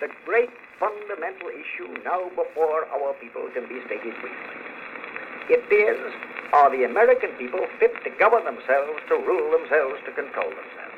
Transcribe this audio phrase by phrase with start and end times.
[0.00, 0.48] the great
[0.80, 4.56] fundamental issue now before our people can be stated briefly.
[5.52, 6.00] It is,
[6.54, 10.96] are the American people fit to govern themselves, to rule themselves, to control themselves?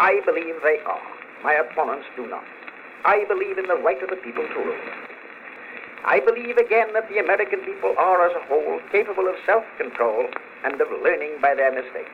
[0.00, 1.06] I believe they are.
[1.44, 2.42] My opponents do not.
[3.04, 4.90] I believe in the right of the people to rule.
[6.04, 10.26] I believe again that the American people are as a whole capable of self-control
[10.64, 12.10] and of learning by their mistakes.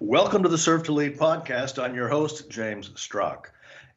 [0.00, 1.82] Welcome to the Serve to Lead podcast.
[1.82, 3.52] I'm your host, James Strock.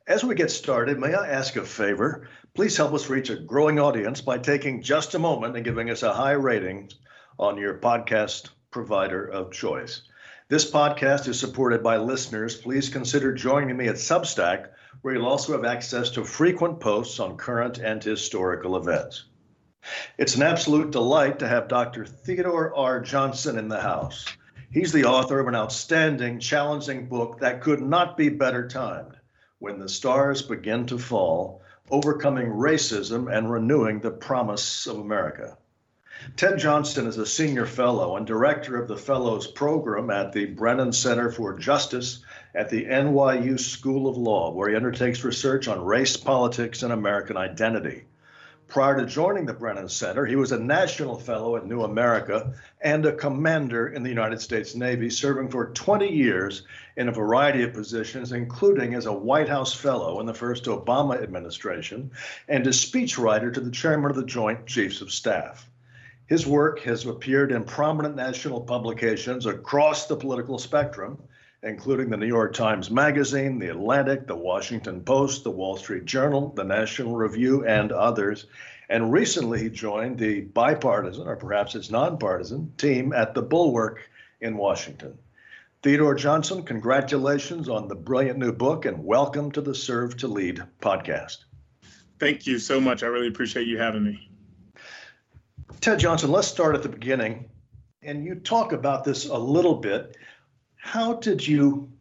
[0.09, 2.27] As we get started, may I ask a favor?
[2.55, 6.01] Please help us reach a growing audience by taking just a moment and giving us
[6.01, 6.89] a high rating
[7.37, 10.01] on your podcast provider of choice.
[10.47, 12.55] This podcast is supported by listeners.
[12.55, 14.69] Please consider joining me at Substack,
[15.03, 19.25] where you'll also have access to frequent posts on current and historical events.
[20.17, 22.03] It's an absolute delight to have Dr.
[22.03, 22.99] Theodore R.
[22.99, 24.25] Johnson in the house.
[24.71, 29.18] He's the author of an outstanding, challenging book that could not be better timed
[29.61, 31.61] When the Stars Begin to Fall
[31.91, 35.57] Overcoming Racism and Renewing the Promise of America.
[36.37, 40.93] Ted Johnson is a senior fellow and director of the Fellows Program at the Brennan
[40.93, 42.23] Center for Justice
[42.55, 47.35] at the NYU School of Law, where he undertakes research on race, politics, and American
[47.35, 48.05] identity.
[48.69, 53.03] Prior to joining the Brennan Center, he was a national fellow at New America and
[53.03, 56.61] a commander in the United States Navy, serving for 20 years
[56.95, 61.19] in a variety of positions, including as a White House fellow in the first Obama
[61.19, 62.11] administration
[62.47, 65.67] and a speechwriter to the chairman of the Joint Chiefs of Staff.
[66.27, 71.17] His work has appeared in prominent national publications across the political spectrum,
[71.63, 76.53] including the New York Times Magazine, the Atlantic, the Washington Post, the Wall Street Journal,
[76.55, 78.45] the National Review, and others.
[78.89, 84.09] And recently he joined the bipartisan, or perhaps it's nonpartisan, team at the Bulwark
[84.41, 85.17] in Washington.
[85.83, 90.63] Theodore Johnson, congratulations on the brilliant new book and welcome to the Serve to Lead
[90.81, 91.45] podcast.
[92.19, 93.03] Thank you so much.
[93.03, 94.29] I really appreciate you having me.
[95.79, 97.49] Ted Johnson, let's start at the beginning.
[98.01, 100.17] And you talk about this a little bit.
[100.79, 101.91] How did you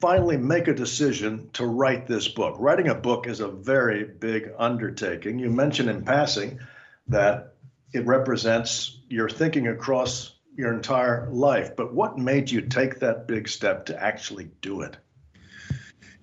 [0.00, 2.56] finally make a decision to write this book?
[2.58, 5.38] Writing a book is a very big undertaking.
[5.38, 6.60] You mentioned in passing
[7.08, 7.54] that
[7.92, 13.48] it represents your thinking across your entire life, but what made you take that big
[13.48, 14.96] step to actually do it?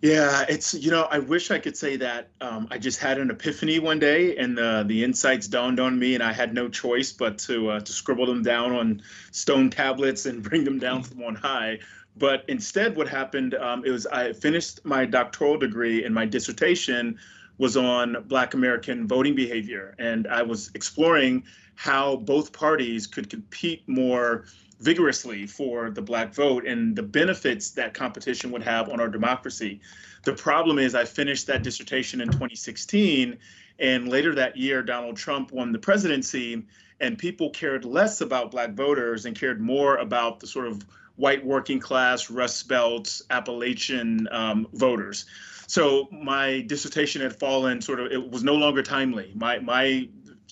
[0.01, 3.29] Yeah, it's you know I wish I could say that um, I just had an
[3.29, 7.11] epiphany one day and the the insights dawned on me and I had no choice
[7.11, 9.01] but to uh, to scribble them down on
[9.31, 11.79] stone tablets and bring them down from on high.
[12.15, 13.55] But instead, what happened?
[13.55, 17.19] Um, it was I finished my doctoral degree and my dissertation
[17.57, 21.43] was on Black American voting behavior, and I was exploring
[21.75, 24.45] how both parties could compete more
[24.79, 29.81] vigorously for the black vote and the benefits that competition would have on our democracy.
[30.23, 33.37] The problem is, I finished that dissertation in 2016,
[33.79, 36.63] and later that year, Donald Trump won the presidency,
[36.99, 40.83] and people cared less about black voters and cared more about the sort of
[41.15, 45.25] white working class, Rust Belt, Appalachian um, voters.
[45.67, 49.33] So my dissertation had fallen sort of, it was no longer timely.
[49.35, 50.09] My, my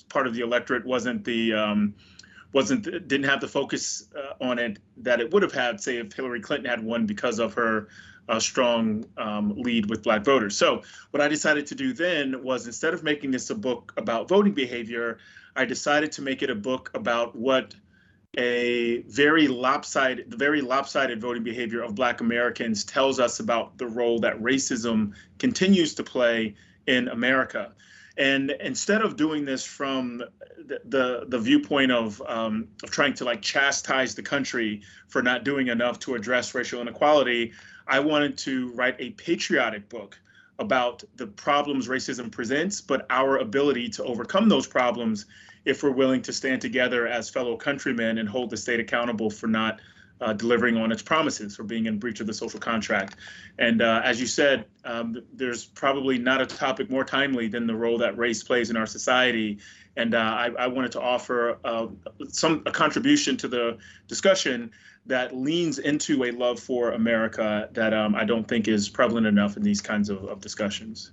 [0.10, 1.96] part of the electorate wasn't the, um,
[2.54, 6.14] wasn't didn't have the focus uh, on it that it would have had, say, if
[6.14, 7.90] Hillary Clinton had won because of her
[8.30, 10.58] uh, strong um, lead with Black voters.
[10.58, 10.82] So
[11.12, 14.54] what I decided to do then was instead of making this a book about voting
[14.54, 15.20] behavior,
[15.56, 17.74] I decided to make it a book about what
[18.38, 23.88] a very lopsided, the very lopsided voting behavior of Black Americans tells us about the
[23.88, 27.74] role that racism continues to play in America.
[28.18, 30.24] And instead of doing this from
[30.66, 35.44] the the, the viewpoint of um, of trying to like chastise the country for not
[35.44, 37.54] doing enough to address racial inequality,
[37.88, 40.20] I wanted to write a patriotic book
[40.60, 45.26] about the problems racism presents, but our ability to overcome those problems
[45.66, 49.48] if we're willing to stand together as fellow countrymen and hold the state accountable for
[49.48, 49.80] not
[50.22, 53.16] uh, delivering on its promises for being in breach of the social contract.
[53.60, 57.76] And uh, as you said, um, there's probably not a topic more timely than the
[57.76, 59.60] role that race plays in our society.
[59.96, 61.88] And uh, I, I, wanted to offer uh,
[62.30, 63.78] some a contribution to the
[64.08, 64.72] discussion
[65.08, 69.58] that leans into a love for America that um, I don't think is prevalent enough
[69.58, 71.12] in these kinds of, of discussions.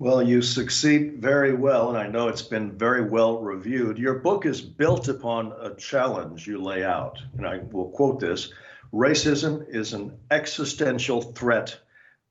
[0.00, 3.98] Well, you succeed very well, and I know it's been very well reviewed.
[3.98, 8.52] Your book is built upon a challenge you lay out, and I will quote this
[8.92, 11.80] Racism is an existential threat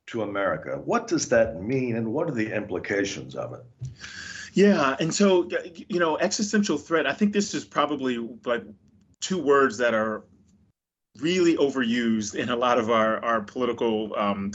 [0.06, 0.80] to America.
[0.82, 3.64] What does that mean, and what are the implications of it?
[4.54, 8.16] Yeah, and so, you know, existential threat, I think this is probably
[8.46, 8.64] like
[9.20, 10.24] two words that are
[11.20, 14.52] really overused in a lot of our, our political um,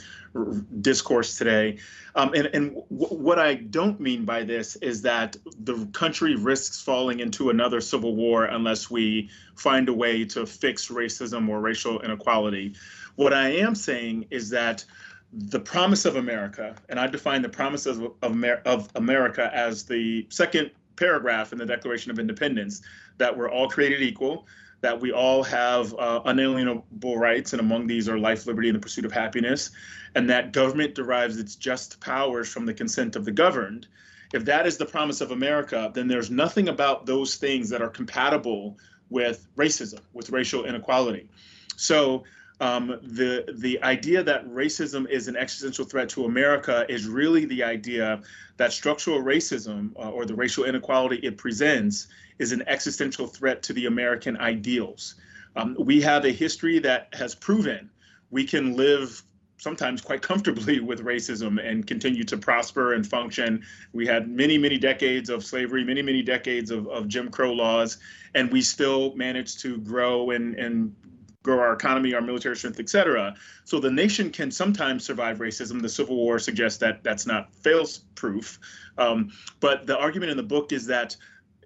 [0.81, 1.79] discourse today.
[2.15, 6.81] Um, and and w- what I don't mean by this is that the country risks
[6.81, 12.01] falling into another civil war unless we find a way to fix racism or racial
[12.01, 12.75] inequality.
[13.15, 14.85] What I am saying is that
[15.31, 20.27] the promise of America, and I define the promise of, of, of America as the
[20.29, 22.81] second paragraph in the Declaration of Independence
[23.17, 24.45] that we're all created equal,
[24.83, 28.81] that we all have uh, unalienable rights, and among these are life, liberty, and the
[28.81, 29.71] pursuit of happiness,
[30.13, 33.87] and that government derives its just powers from the consent of the governed.
[34.33, 37.87] If that is the promise of America, then there's nothing about those things that are
[37.87, 38.77] compatible
[39.09, 41.29] with racism, with racial inequality.
[41.77, 42.25] So
[42.59, 47.63] um, the the idea that racism is an existential threat to America is really the
[47.63, 48.21] idea
[48.57, 52.07] that structural racism uh, or the racial inequality it presents
[52.39, 55.15] is an existential threat to the American ideals.
[55.55, 57.89] Um, we have a history that has proven
[58.33, 59.23] we can live
[59.57, 63.63] sometimes quite comfortably with racism and continue to prosper and function.
[63.93, 67.99] We had many, many decades of slavery, many, many decades of, of Jim Crow laws,
[68.33, 70.95] and we still managed to grow and, and
[71.43, 73.35] grow our economy, our military strength, et cetera.
[73.65, 75.81] So the nation can sometimes survive racism.
[75.81, 78.59] The Civil War suggests that that's not fails proof.
[78.97, 81.15] Um, but the argument in the book is that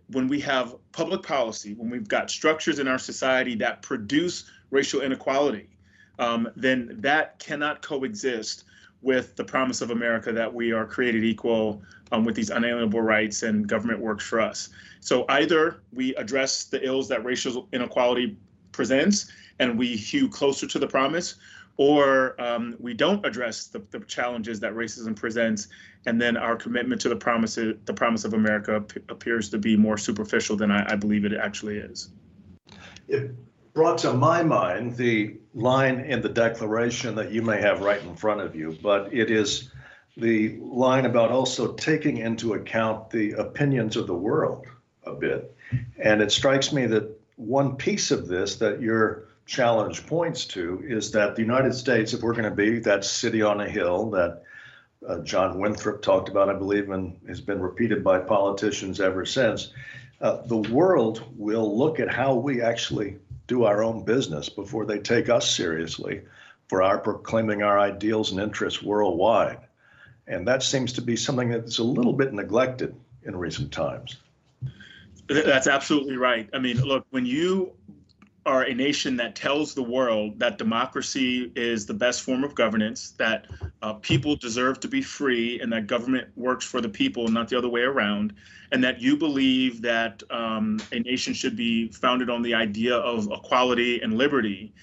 [0.09, 5.01] when we have public policy, when we've got structures in our society that produce racial
[5.01, 5.69] inequality,
[6.19, 8.63] um, then that cannot coexist
[9.01, 11.81] with the promise of America that we are created equal
[12.11, 14.69] um, with these unalienable rights and government works for us.
[15.01, 18.37] So either we address the ills that racial inequality
[18.71, 21.35] presents and we hew closer to the promise,
[21.77, 25.67] or um, we don't address the, the, challenges that racism presents,
[26.07, 29.97] and then our commitment to the promise, the promise of America appears to be more
[29.97, 32.09] superficial than I, I believe it actually is.
[33.07, 33.31] It
[33.73, 38.15] brought to my mind the line in the Declaration that you may have right in
[38.15, 39.69] front of you, but it is
[40.17, 44.65] the line about also taking into account the opinions of the world
[45.03, 45.55] a bit.
[45.99, 51.11] And it strikes me that one piece of this that your challenge points to is
[51.11, 54.43] that the United States, if we're going to be that city on a hill that
[55.07, 59.71] uh, John Winthrop talked about, I believe, and has been repeated by politicians ever since,
[60.19, 63.17] uh, the world will look at how we actually
[63.47, 66.21] do our own business before they take us seriously
[66.67, 69.59] for our proclaiming our ideals and interests worldwide.
[70.27, 72.93] And that seems to be something that's a little bit neglected
[73.23, 74.17] in recent times.
[75.29, 76.49] That's absolutely right.
[76.53, 77.71] I mean, look, when you
[78.47, 83.11] are a nation that tells the world that democracy is the best form of governance,
[83.17, 83.45] that
[83.81, 87.57] uh, people deserve to be free, and that government works for the people, not the
[87.57, 88.33] other way around,
[88.71, 93.29] and that you believe that um, a nation should be founded on the idea of
[93.31, 94.73] equality and liberty.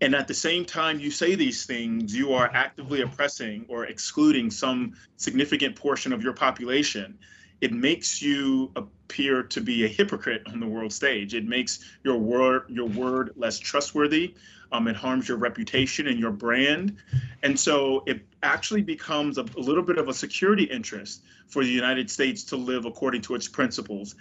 [0.00, 4.50] And at the same time you say these things, you are actively oppressing or excluding
[4.50, 7.18] some significant portion of your population
[7.60, 11.34] it makes you appear to be a hypocrite on the world stage.
[11.34, 14.34] It makes your word your word less trustworthy.
[14.72, 16.96] Um, it harms your reputation and your brand,
[17.42, 21.70] and so it actually becomes a, a little bit of a security interest for the
[21.70, 24.14] United States to live according to its principles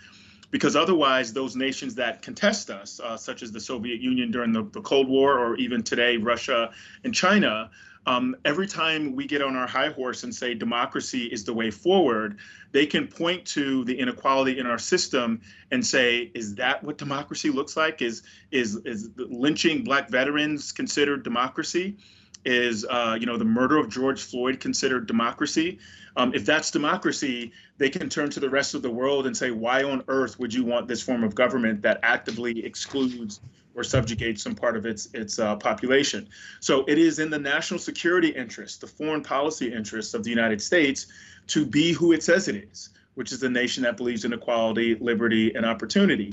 [0.51, 4.63] because otherwise those nations that contest us, uh, such as the Soviet Union during the,
[4.71, 6.71] the, Cold War or even today Russia
[7.03, 7.69] and China,
[8.09, 11.69] um, every time we get on our high horse and say democracy is the way
[11.69, 12.39] forward,
[12.71, 17.51] they can point to the inequality in our system and say, is that what democracy
[17.51, 18.01] looks like?
[18.01, 21.97] Is is is lynching black veterans considered democracy?
[22.45, 25.78] Is uh, you know the murder of George Floyd considered democracy?
[26.16, 29.51] Um, if that's democracy, they can turn to the rest of the world and say,
[29.51, 33.39] why on earth would you want this form of government that actively excludes
[33.80, 36.28] or subjugate some part of its its uh, population.
[36.59, 40.62] So it is in the national security interest, the foreign policy interests of the United
[40.62, 41.07] States,
[41.48, 44.95] to be who it says it is, which is a nation that believes in equality,
[44.95, 46.30] liberty, and opportunity.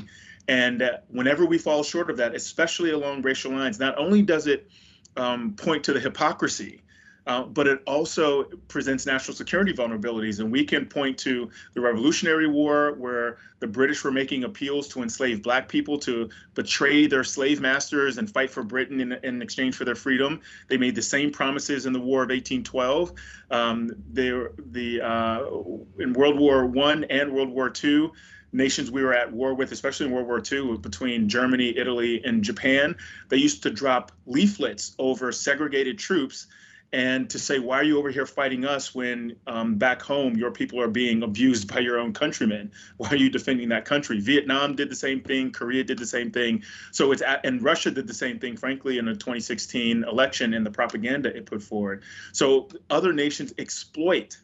[0.48, 4.48] And uh, whenever we fall short of that, especially along racial lines, not only does
[4.48, 4.68] it
[5.16, 6.82] um, point to the hypocrisy
[7.26, 10.38] uh, but it also presents national security vulnerabilities.
[10.38, 15.02] And we can point to the Revolutionary War, where the British were making appeals to
[15.02, 19.74] enslave Black people to betray their slave masters and fight for Britain in, in exchange
[19.74, 20.40] for their freedom.
[20.68, 23.12] They made the same promises in the War of 1812.
[23.50, 24.30] Um, they,
[24.70, 28.12] the, uh, in World War One and World War Two,
[28.52, 32.42] nations we were at war with, especially in World War II, between Germany, Italy, and
[32.42, 32.96] Japan,
[33.28, 36.46] they used to drop leaflets over segregated troops
[36.92, 40.50] and to say, why are you over here fighting us when um, back home your
[40.50, 42.70] people are being abused by your own countrymen?
[42.96, 44.20] Why are you defending that country?
[44.20, 45.50] Vietnam did the same thing.
[45.50, 46.62] Korea did the same thing.
[46.92, 50.64] So it's at, and Russia did the same thing, frankly, in the 2016 election and
[50.64, 52.04] the propaganda it put forward.
[52.32, 54.38] So other nations exploit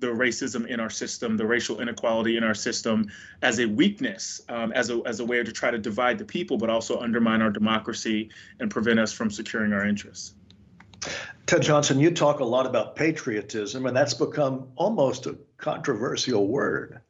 [0.00, 3.10] the racism in our system, the racial inequality in our system,
[3.42, 6.56] as a weakness, um, as a as a way to try to divide the people,
[6.56, 10.34] but also undermine our democracy and prevent us from securing our interests.
[11.46, 17.00] Ted Johnson, you talk a lot about patriotism, and that's become almost a controversial word.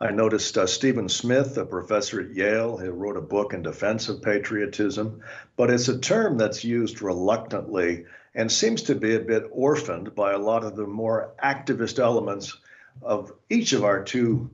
[0.00, 4.08] I noticed uh, Stephen Smith, a professor at Yale, who wrote a book in defense
[4.08, 5.22] of patriotism,
[5.56, 8.04] but it's a term that's used reluctantly
[8.34, 12.56] and seems to be a bit orphaned by a lot of the more activist elements
[13.02, 14.50] of each of our two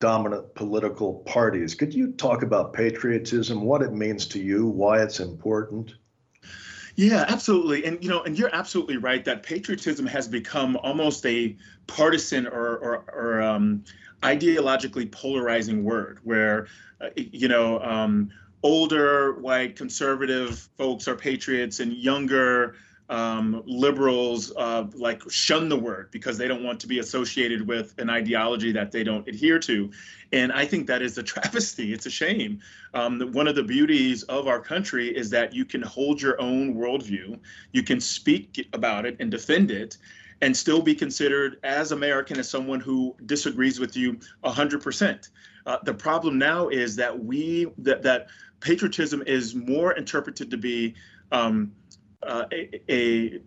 [0.00, 1.76] dominant political parties.
[1.76, 5.94] Could you talk about patriotism, what it means to you, why it's important?
[6.96, 7.84] Yeah, absolutely.
[7.84, 11.56] And you know, and you're absolutely right that patriotism has become almost a
[11.86, 13.84] partisan or or, or um,
[14.22, 16.66] ideologically polarizing word, where
[17.00, 18.30] uh, you know um,
[18.62, 22.74] older white conservative folks are patriots and younger
[23.08, 27.94] um, liberals uh, like shun the word because they don't want to be associated with
[27.98, 29.90] an ideology that they don't adhere to.
[30.32, 31.92] And I think that is a travesty.
[31.92, 32.60] It's a shame.
[32.94, 36.74] Um, one of the beauties of our country is that you can hold your own
[36.74, 37.38] worldview,
[37.72, 39.98] you can speak about it and defend it,
[40.40, 45.28] and still be considered as American as someone who disagrees with you 100%.
[45.64, 48.26] Uh, the problem now is that we that that
[48.60, 50.94] patriotism is more interpreted to be
[51.30, 51.72] um,
[52.22, 53.40] uh, a, a,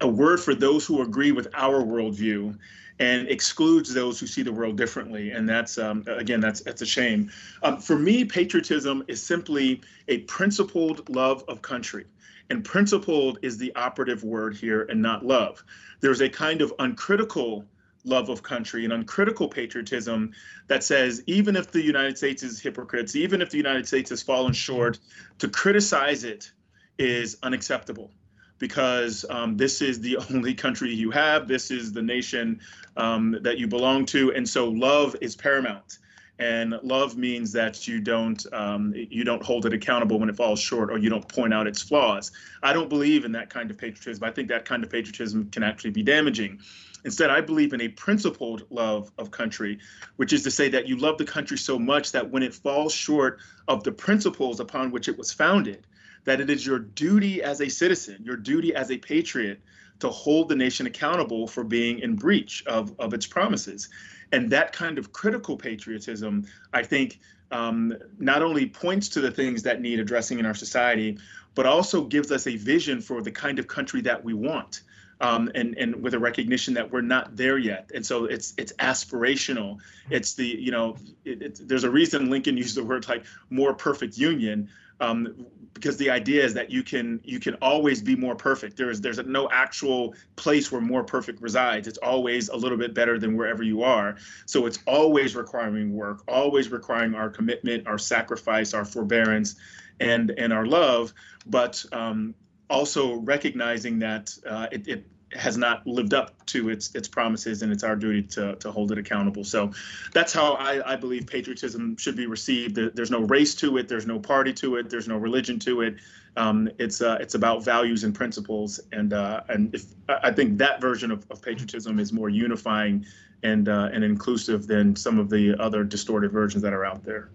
[0.00, 2.58] a word for those who agree with our worldview
[3.00, 5.30] and excludes those who see the world differently.
[5.30, 7.30] And that's um, again, that's that's a shame.
[7.62, 12.06] Um, for me, patriotism is simply a principled love of country.
[12.50, 15.62] And principled is the operative word here and not love.
[16.00, 17.66] There's a kind of uncritical
[18.04, 20.32] love of country and uncritical patriotism
[20.66, 24.22] that says even if the United States is hypocrites, even if the United States has
[24.22, 24.98] fallen short,
[25.38, 26.50] to criticize it
[26.98, 28.10] is unacceptable
[28.58, 31.48] because um, this is the only country you have.
[31.48, 32.60] This is the nation
[32.96, 35.98] um, that you belong to, and so love is paramount.
[36.40, 40.60] And love means that you don't um, you don't hold it accountable when it falls
[40.60, 42.30] short, or you don't point out its flaws.
[42.62, 44.22] I don't believe in that kind of patriotism.
[44.22, 46.60] I think that kind of patriotism can actually be damaging.
[47.04, 49.78] Instead, I believe in a principled love of country,
[50.16, 52.92] which is to say that you love the country so much that when it falls
[52.92, 55.86] short of the principles upon which it was founded,
[56.24, 59.60] that it is your duty as a citizen, your duty as a patriot,
[60.00, 63.88] to hold the nation accountable for being in breach of, of its promises.
[64.32, 67.18] And that kind of critical patriotism, I think,
[67.50, 71.18] um, not only points to the things that need addressing in our society,
[71.54, 74.82] but also gives us a vision for the kind of country that we want.
[75.20, 78.72] Um, and and with a recognition that we're not there yet, and so it's it's
[78.74, 79.78] aspirational.
[80.10, 83.74] It's the you know it, it, there's a reason Lincoln used the word like more
[83.74, 84.68] perfect union
[85.00, 88.76] um, because the idea is that you can you can always be more perfect.
[88.76, 91.86] There's there's no actual place where more perfect resides.
[91.86, 94.16] It's always a little bit better than wherever you are.
[94.46, 99.56] So it's always requiring work, always requiring our commitment, our sacrifice, our forbearance,
[100.00, 101.12] and and our love.
[101.46, 102.34] But um,
[102.70, 107.72] also recognizing that uh, it, it has not lived up to its its promises, and
[107.72, 109.44] it's our duty to to hold it accountable.
[109.44, 109.72] So
[110.12, 112.76] that's how I, I believe patriotism should be received.
[112.76, 113.88] There's no race to it.
[113.88, 114.90] There's no party to it.
[114.90, 115.96] There's no religion to it.
[116.36, 120.80] Um, it's uh, it's about values and principles, and uh, and if I think that
[120.80, 123.04] version of, of patriotism is more unifying
[123.42, 127.30] and uh, and inclusive than some of the other distorted versions that are out there.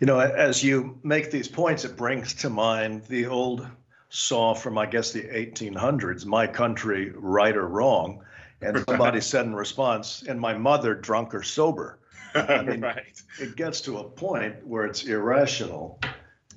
[0.00, 3.66] You know, as you make these points, it brings to mind the old
[4.14, 8.24] saw from, I guess, the 1800s, My Country, Right or Wrong.
[8.60, 11.98] And somebody said in response, and my mother, drunk or sober.
[12.32, 13.20] I mean, right.
[13.40, 15.98] it gets to a point where it's irrational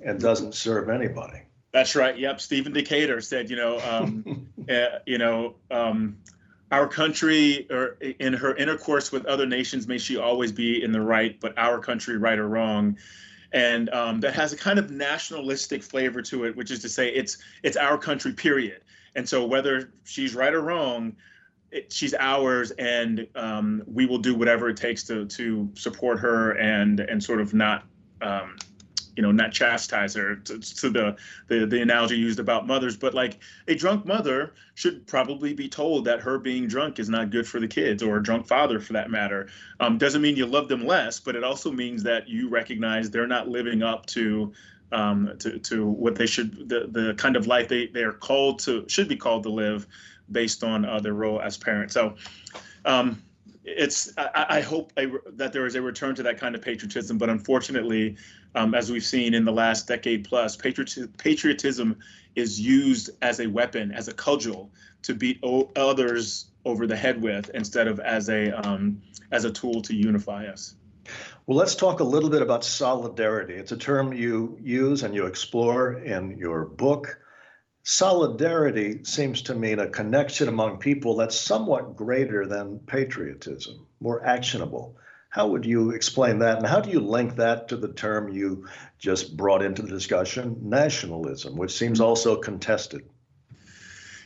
[0.05, 1.41] and doesn't serve anybody.
[1.71, 2.15] That's right.
[2.15, 2.41] Yep.
[2.41, 6.17] Stephen Decatur said, you know, um, uh, you know, um,
[6.71, 11.01] our country or in her intercourse with other nations may she always be in the
[11.01, 12.97] right, but our country, right or wrong,
[13.53, 17.09] and um, that has a kind of nationalistic flavor to it, which is to say
[17.09, 18.81] it's it's our country, period.
[19.15, 21.15] And so whether she's right or wrong,
[21.71, 26.51] it, she's ours, and um, we will do whatever it takes to to support her
[26.51, 27.83] and and sort of not
[28.21, 28.55] um,
[29.17, 33.13] you know not chastise her to, to, the, the the analogy used about mothers but
[33.13, 37.47] like a drunk mother should probably be told that her being drunk is not good
[37.47, 39.49] for the kids or a drunk father for that matter.
[39.79, 43.27] Um, doesn't mean you love them less but it also means that you recognize they're
[43.27, 44.53] not living up to
[44.91, 48.59] um, to, to what they should the, the kind of life they, they are called
[48.59, 49.87] to should be called to live
[50.31, 51.93] based on uh, their role as parents.
[51.93, 52.15] So
[52.85, 53.21] um,
[53.67, 57.17] it's I, I hope a, that there is a return to that kind of patriotism
[57.17, 58.15] but unfortunately
[58.55, 61.97] um, as we've seen in the last decade plus patriot, patriotism
[62.35, 64.69] is used as a weapon as a cudgel
[65.03, 69.01] to beat o- others over the head with instead of as a um,
[69.31, 70.75] as a tool to unify us
[71.45, 73.53] well, let's talk a little bit about solidarity.
[73.53, 77.19] It's a term you use and you explore in your book.
[77.83, 84.97] Solidarity seems to mean a connection among people that's somewhat greater than patriotism, more actionable.
[85.37, 86.57] How would you explain that?
[86.57, 88.67] And how do you link that to the term you
[88.97, 93.07] just brought into the discussion, nationalism, which seems also contested?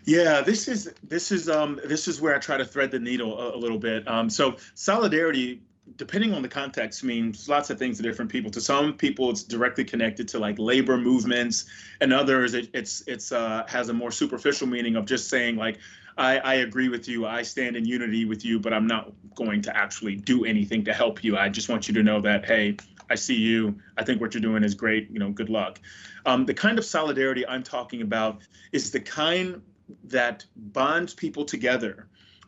[0.06, 3.38] Yeah, this is this is um this is where I try to thread the needle
[3.38, 4.08] a, a little bit.
[4.08, 5.62] Um, so solidarity
[5.98, 9.44] depending on the context means lots of things to different people to some people it's
[9.44, 11.66] directly connected to like labor movements
[12.00, 15.80] and others it, it's it's uh, has a more superficial meaning of just saying like
[16.18, 17.26] I, I agree with you.
[17.26, 20.94] I stand in unity with you but i'm not going to actually do anything to
[20.94, 21.38] help you.
[21.38, 22.78] I just want you to know that hey
[23.10, 23.76] i see you.
[23.98, 25.10] I think what you're doing is great.
[25.12, 25.80] You know good luck.
[26.26, 28.40] Um, the kind of solidarity i'm talking about
[28.72, 29.62] is the kind
[30.06, 32.08] that bonds people together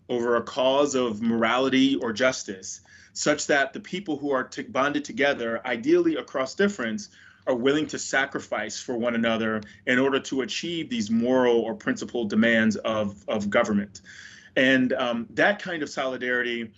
[0.10, 2.82] over a cause of morality or justice
[3.14, 7.10] such that the people who are t- bonded together, ideally across difference,
[7.48, 12.30] are willing to sacrifice for one another in order to achieve these moral or principled
[12.30, 14.02] demands of, of government.
[14.56, 16.72] And um, that kind of solidarity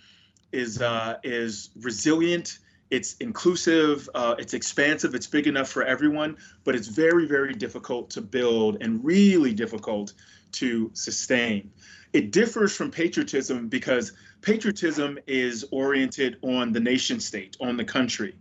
[0.52, 2.58] is uh, is resilient.
[2.90, 4.08] It's inclusive.
[4.14, 5.14] Uh, it's expansive.
[5.14, 10.14] It's big enough for everyone, but it's very, very difficult to build and really difficult
[10.52, 11.70] to sustain.
[12.12, 18.36] It differs from patriotism because patriotism is oriented on the nation state, on the country,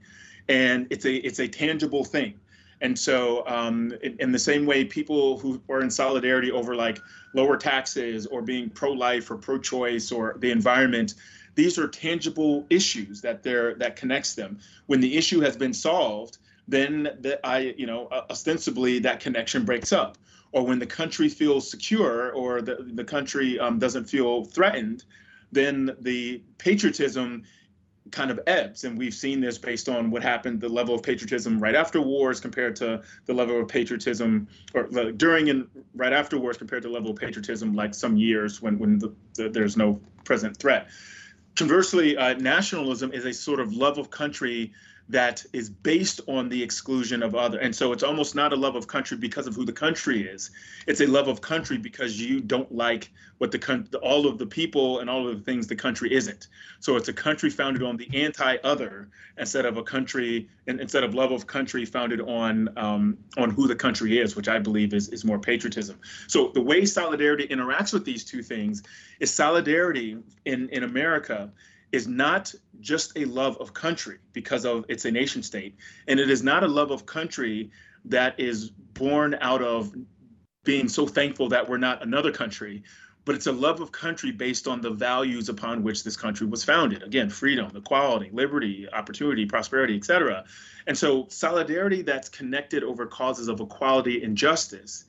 [0.47, 2.39] and it's a it's a tangible thing.
[2.81, 6.99] And so, um, in, in, the same way, people who are in solidarity over like
[7.33, 11.13] lower taxes or being pro-life or pro-choice or the environment,
[11.55, 14.59] these are tangible issues that they're that connects them.
[14.87, 16.37] When the issue has been solved,
[16.67, 20.17] then the, I, you know, ostensibly that connection breaks up.
[20.51, 25.03] Or when the country feels secure or the, the country um, doesn't feel threatened,
[25.51, 27.43] then the patriotism
[28.11, 31.59] kind of ebbs and we've seen this based on what happened the level of patriotism
[31.59, 36.37] right after wars compared to the level of patriotism or like, during and right after
[36.37, 39.99] wars compared to level of patriotism like some years when when the, the, there's no
[40.23, 40.87] present threat.
[41.55, 44.71] Conversely uh, nationalism is a sort of love of country
[45.09, 48.75] that is based on the exclusion of other and so it's almost not a love
[48.75, 50.49] of country because of who the country is.
[50.87, 54.99] It's a love of country because you don't like what the all of the people
[54.99, 56.47] and all of the things the country isn't.
[56.79, 61.31] So it's a country founded on the anti-other instead of a country instead of love
[61.31, 65.23] of country founded on um, on who the country is which i believe is is
[65.23, 65.99] more patriotism.
[66.27, 68.81] So the way solidarity interacts with these two things
[69.19, 71.51] is solidarity in in america
[71.91, 75.75] is not just a love of country because of it's a nation state
[76.07, 77.71] and it is not a love of country
[78.05, 79.93] that is born out of
[80.63, 82.83] being so thankful that we're not another country
[83.25, 86.63] but it's a love of country based on the values upon which this country was
[86.63, 87.01] founded.
[87.01, 90.45] Again freedom equality liberty opportunity prosperity etc
[90.87, 95.05] and so solidarity that's connected over causes of equality and justice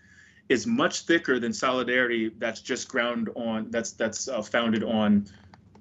[0.49, 5.27] is much thicker than solidarity that's just ground on that's that's uh, founded on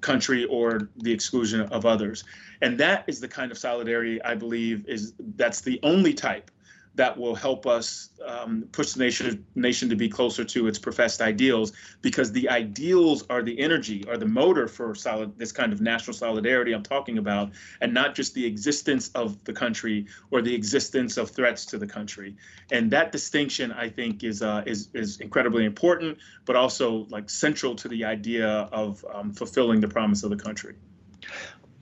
[0.05, 2.23] country or the exclusion of others.
[2.61, 6.51] And that is the kind of solidarity I believe is that's the only type
[6.95, 11.21] that will help us um, push the nation nation to be closer to its professed
[11.21, 15.81] ideals because the ideals are the energy are the motor for solid this kind of
[15.81, 20.55] national solidarity I'm talking about and not just the existence of the country or the
[20.55, 22.35] existence of threats to the country.
[22.71, 27.75] And that distinction I think is uh, is is incredibly important but also like central
[27.75, 30.75] to the idea of um, fulfilling the promise of the country.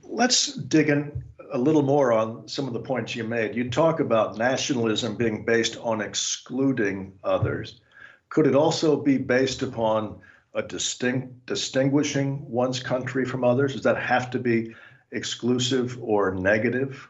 [0.02, 3.54] Let's dig in a little more on some of the points you made.
[3.54, 7.80] You talk about nationalism being based on excluding others.
[8.28, 10.20] Could it also be based upon
[10.54, 13.74] a distinct distinguishing one's country from others?
[13.74, 14.74] Does that have to be
[15.12, 17.08] exclusive or negative?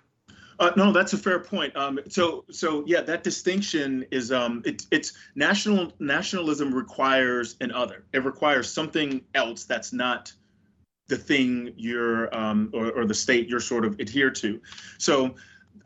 [0.59, 1.75] Uh, no, that's a fair point.
[1.77, 8.05] Um, so, so yeah, that distinction is um, it, it's national nationalism requires an other.
[8.13, 10.33] It requires something else that's not
[11.09, 14.61] the thing you're um, or, or the state you're sort of adhere to.
[14.99, 15.35] So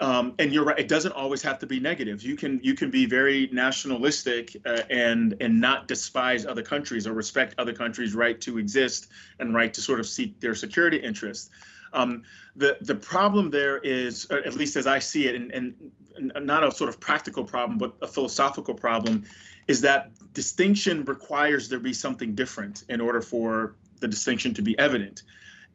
[0.00, 2.88] um, and you're right it doesn't always have to be negative you can you can
[2.88, 8.40] be very nationalistic uh, and and not despise other countries or respect other countries right
[8.42, 9.08] to exist
[9.40, 11.50] and right to sort of seek their security interests
[11.94, 12.22] um,
[12.54, 15.74] the the problem there is at least as i see it and, and
[16.18, 19.24] not a sort of practical problem, but a philosophical problem,
[19.66, 24.78] is that distinction requires there be something different in order for the distinction to be
[24.78, 25.22] evident.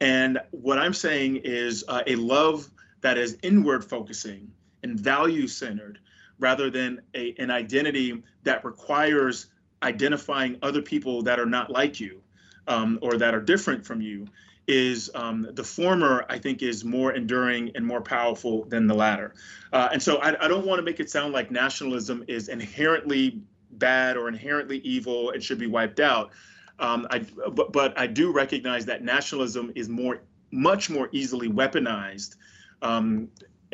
[0.00, 2.68] And what I'm saying is uh, a love
[3.00, 4.50] that is inward focusing
[4.82, 5.98] and value centered
[6.38, 9.46] rather than a, an identity that requires
[9.82, 12.20] identifying other people that are not like you
[12.66, 14.26] um, or that are different from you
[14.66, 19.34] is um, the former i think is more enduring and more powerful than the latter
[19.74, 23.42] uh, and so I, I don't want to make it sound like nationalism is inherently
[23.72, 26.30] bad or inherently evil and should be wiped out
[26.78, 27.20] um, I,
[27.52, 32.36] but, but I do recognize that nationalism is more, much more easily weaponized
[32.82, 33.28] um,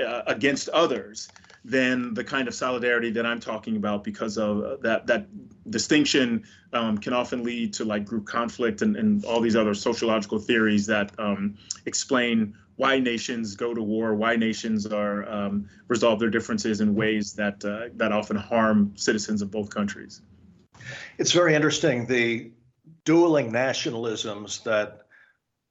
[0.05, 1.29] uh, against others
[1.65, 5.27] than the kind of solidarity that I'm talking about because of that that
[5.71, 10.39] distinction um, can often lead to like group conflict and, and all these other sociological
[10.39, 16.31] theories that um, explain why nations go to war, why nations are um, resolve their
[16.31, 20.23] differences in ways that uh, that often harm citizens of both countries.
[21.19, 22.07] It's very interesting.
[22.07, 22.51] The
[23.05, 25.07] dueling nationalisms that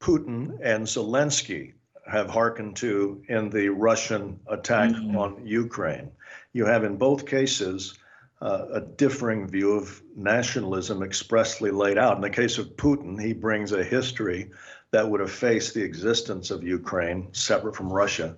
[0.00, 1.74] Putin and Zelensky
[2.06, 5.16] have hearkened to in the Russian attack mm-hmm.
[5.16, 6.10] on Ukraine.
[6.52, 7.98] You have in both cases
[8.42, 12.16] uh, a differing view of nationalism expressly laid out.
[12.16, 14.50] In the case of Putin, he brings a history
[14.92, 18.36] that would efface the existence of Ukraine separate from Russia.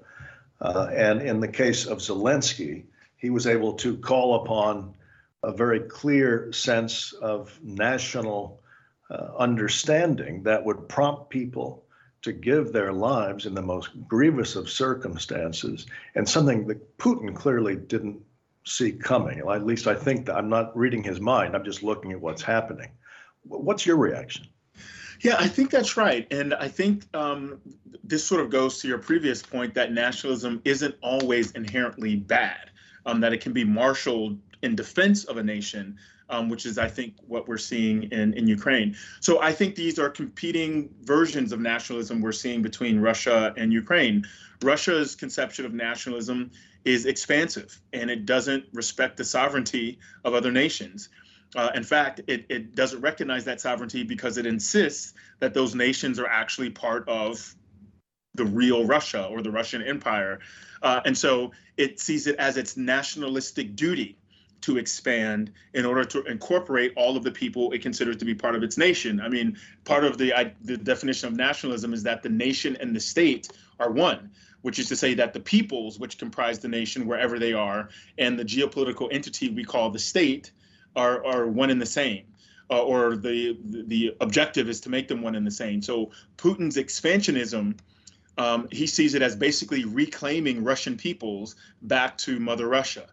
[0.61, 2.85] Uh, and in the case of Zelensky,
[3.17, 4.95] he was able to call upon
[5.43, 8.61] a very clear sense of national
[9.13, 11.85] uh, understanding that would prompt people
[12.23, 17.77] to give their lives in the most grievous of circumstances, and something that Putin clearly
[17.77, 18.21] didn't
[18.65, 19.41] see coming.
[19.41, 22.43] At least I think that I'm not reading his mind, I'm just looking at what's
[22.43, 22.91] happening.
[23.43, 24.47] What's your reaction?
[25.21, 26.27] Yeah, I think that's right.
[26.33, 27.61] And I think um,
[28.03, 32.71] this sort of goes to your previous point that nationalism isn't always inherently bad,
[33.07, 35.99] um, that it can be marshaled in defense of a nation,
[36.33, 38.97] um, which is, I think, what we're seeing in, in Ukraine.
[39.21, 44.25] So I think these are competing versions of nationalism we're seeing between Russia and Ukraine.
[44.63, 46.51] Russia's conception of nationalism
[46.85, 51.11] is expansive and it doesn't respect the sovereignty of other nations.
[51.55, 56.19] Uh, in fact, it, it doesn't recognize that sovereignty because it insists that those nations
[56.19, 57.55] are actually part of
[58.35, 60.41] the real Russia or the Russian Empire.
[60.81, 64.17] Uh, and so it sees it as its nationalistic duty
[64.63, 68.55] to expand in order to incorporate all of the people it considers to be part
[68.55, 69.21] of its nation.
[69.21, 72.95] I mean, part of the, I, the definition of nationalism is that the nation and
[72.97, 73.49] the state
[73.79, 74.31] are one,
[74.63, 78.39] which is to say that the peoples which comprise the nation, wherever they are, and
[78.39, 80.53] the geopolitical entity we call the state
[80.97, 82.25] are, are one and the same.
[82.71, 85.83] Uh, or the the objective is to make them one and the same.
[85.83, 87.77] So Putin's expansionism,
[88.39, 93.09] um, he sees it as basically reclaiming Russian peoples back to Mother Russia.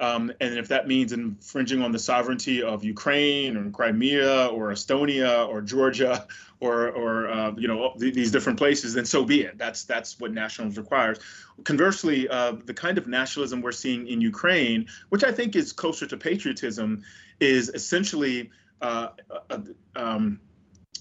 [0.00, 5.46] Um, and if that means infringing on the sovereignty of Ukraine or Crimea or Estonia
[5.46, 6.26] or Georgia
[6.60, 9.58] or, or uh, you know th- these different places, then so be it.
[9.58, 11.18] That's that's what nationalism requires.
[11.64, 16.06] Conversely, uh, the kind of nationalism we're seeing in Ukraine, which I think is closer
[16.06, 17.02] to patriotism,
[17.38, 19.08] is essentially uh,
[19.50, 19.58] uh
[19.96, 20.40] um,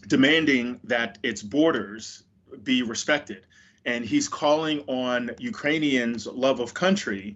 [0.07, 2.23] demanding that its borders
[2.63, 3.45] be respected,
[3.85, 7.35] and he's calling on Ukrainians' love of country.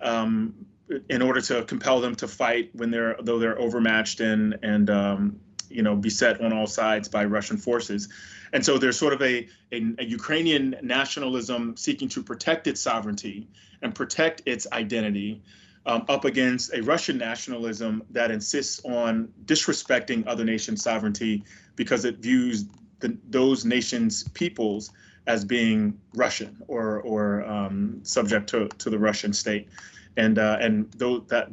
[0.00, 0.66] Um,
[1.08, 5.40] in order to compel them to fight when they're though they're overmatched and and um,
[5.68, 8.08] you know beset on all sides by Russian forces.
[8.52, 13.48] And so there's sort of a, a, a, Ukrainian nationalism seeking to protect its sovereignty
[13.80, 15.42] and protect its identity
[15.86, 21.44] um, up against a Russian nationalism that insists on disrespecting other nations' sovereignty
[21.76, 22.66] because it views
[23.00, 24.90] the, those nations' peoples
[25.26, 29.68] as being Russian or, or um, subject to, to the Russian state
[30.16, 31.48] and uh, and though that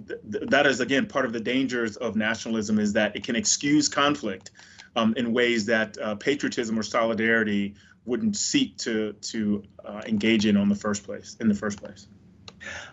[0.49, 4.51] that is again part of the dangers of nationalism is that it can excuse conflict
[4.95, 10.57] um, in ways that uh, patriotism or solidarity wouldn't seek to to uh, engage in
[10.57, 12.07] on the first place in the first place.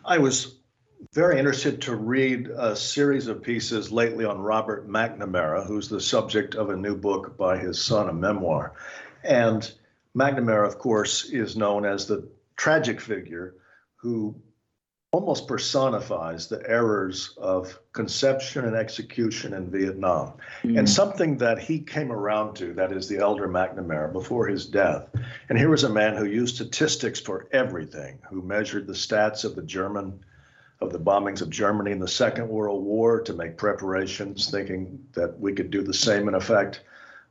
[0.04, 0.58] I was
[1.12, 6.54] very interested to read a series of pieces lately on Robert McNamara, who's the subject
[6.54, 8.72] of a new book by his son, a memoir,
[9.22, 9.72] and
[10.16, 12.26] McNamara, of course, is known as the
[12.56, 13.54] tragic figure
[13.96, 14.34] who
[15.16, 20.34] almost personifies the errors of conception and execution in Vietnam.
[20.62, 20.78] Mm.
[20.78, 25.08] And something that he came around to, that is the elder McNamara before his death.
[25.48, 29.56] And here was a man who used statistics for everything, who measured the stats of
[29.56, 30.20] the German
[30.82, 35.40] of the bombings of Germany in the Second World War to make preparations, thinking that
[35.40, 36.82] we could do the same in effect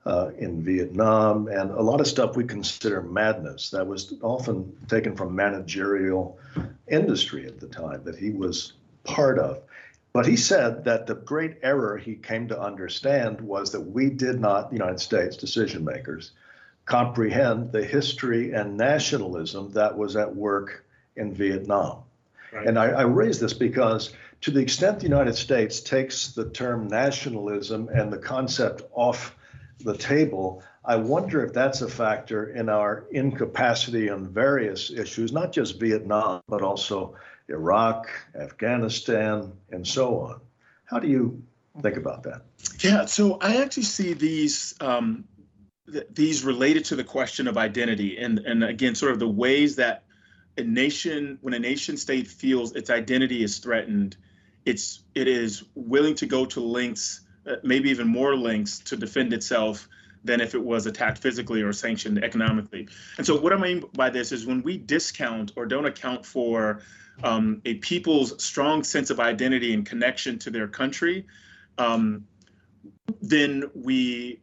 [0.06, 5.16] uh, in Vietnam, and a lot of stuff we consider madness that was often taken
[5.16, 6.38] from managerial
[6.88, 9.62] industry at the time that he was part of.
[10.14, 14.40] But he said that the great error he came to understand was that we did
[14.40, 16.32] not, the United States decision makers,
[16.86, 22.04] comprehend the history and nationalism that was at work in Vietnam.
[22.54, 22.68] Right.
[22.68, 26.88] And I, I raise this because, to the extent the United States takes the term
[26.88, 29.36] nationalism and the concept off
[29.80, 35.52] the table, I wonder if that's a factor in our incapacity on various issues, not
[35.52, 37.16] just Vietnam, but also
[37.50, 38.08] Iraq,
[38.40, 40.42] Afghanistan, and so on.
[40.86, 41.44] How do you
[41.82, 42.42] think about that?
[42.80, 45.26] Yeah, so I actually see these um,
[45.92, 49.76] th- these related to the question of identity, and and again, sort of the ways
[49.78, 50.04] that
[50.58, 54.18] a nation, when a nation state feels its identity is threatened,
[54.66, 57.22] it's it is willing to go to lengths,
[57.64, 59.88] maybe even more links to defend itself
[60.24, 62.88] than if it was attacked physically or sanctioned economically.
[63.18, 66.82] And so, what I mean by this is when we discount or don't account for
[67.24, 71.26] um, a people's strong sense of identity and connection to their country,
[71.78, 72.26] um,
[73.22, 74.42] then we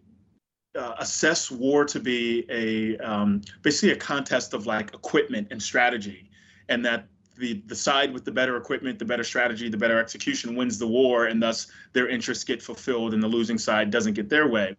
[0.78, 6.30] uh, assess war to be a um, basically a contest of like equipment and strategy,
[6.68, 7.06] and that
[7.36, 10.86] the the side with the better equipment, the better strategy, the better execution wins the
[10.86, 14.74] war, and thus their interests get fulfilled, and the losing side doesn't get their way.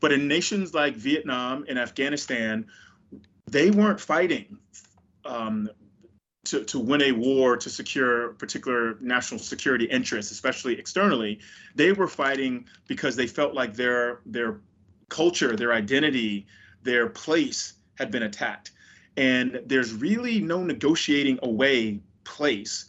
[0.00, 2.66] But in nations like Vietnam and Afghanistan,
[3.46, 4.58] they weren't fighting
[5.24, 5.70] um,
[6.44, 11.38] to, to win a war to secure particular national security interests, especially externally.
[11.76, 14.60] They were fighting because they felt like their their
[15.08, 16.46] culture, their identity,
[16.82, 18.72] their place had been attacked.
[19.16, 22.86] And there's really no negotiating away place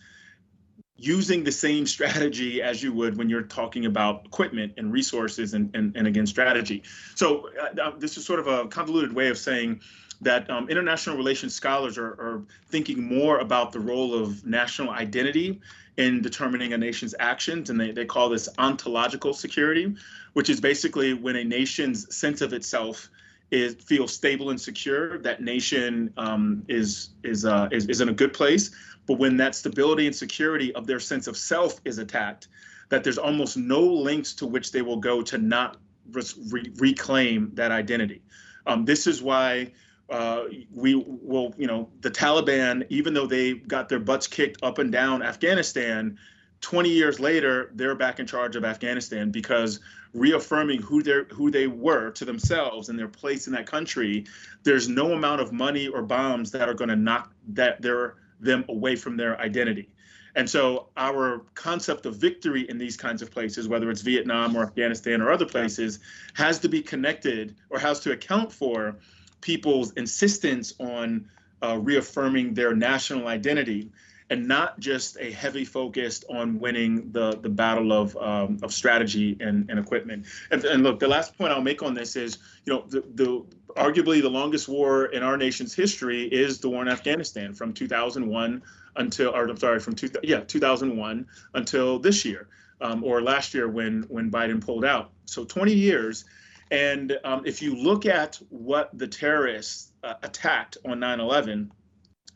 [0.96, 5.76] using the same strategy as you would when you're talking about equipment and resources and,
[5.76, 6.84] and, and again, strategy.
[7.16, 9.82] So uh, uh this is sort of a convoluted way of saying
[10.22, 15.60] that um, international relations scholars are, are, thinking more about the role of national identity
[15.98, 19.94] in determining a nation's actions, and they, they call this ontological security,
[20.34, 23.10] which is basically when a nation's sense of itself
[23.54, 28.14] is feels stable and secure, that nation um, is is, uh, is is in a
[28.14, 28.72] good place.
[29.06, 32.48] But when that stability and security of their sense of self is attacked,
[32.90, 35.78] that there's almost no lengths to which they will go to not
[36.12, 38.24] re- reclaim that identity.
[38.66, 39.74] Um, this is why
[40.10, 44.80] uh, we will, you know, the Taliban, even though they got their butts kicked up
[44.80, 46.18] and down Afghanistan,
[46.62, 49.80] 20 years later, they're back in charge of Afghanistan because
[50.14, 54.26] reaffirming who they who they were to themselves and their place in that country,
[54.64, 58.66] there's no amount of money or bombs that are going to knock that their them
[58.70, 59.90] away from their identity.
[60.36, 64.64] And so our concept of victory in these kinds of places, whether it's Vietnam or
[64.64, 66.00] Afghanistan or other places,
[66.34, 68.96] has to be connected or has to account for
[69.42, 71.30] people's insistence on
[71.62, 73.92] uh, reaffirming their national identity
[74.34, 79.38] and not just a heavy focus on winning the the battle of um, of strategy
[79.40, 80.26] and, and equipment.
[80.50, 83.46] And, and, look, the last point I'll make on this is, you know, the, the
[83.76, 88.64] arguably the longest war in our nation's history is the war in Afghanistan from 2001
[88.96, 92.48] until, or I'm sorry, from two, yeah 2001 until this year
[92.82, 95.12] um, or last year when when Biden pulled out.
[95.26, 96.26] So 20 years.
[96.72, 101.72] And um, if you look at what the terrorists uh, attacked on 9 11,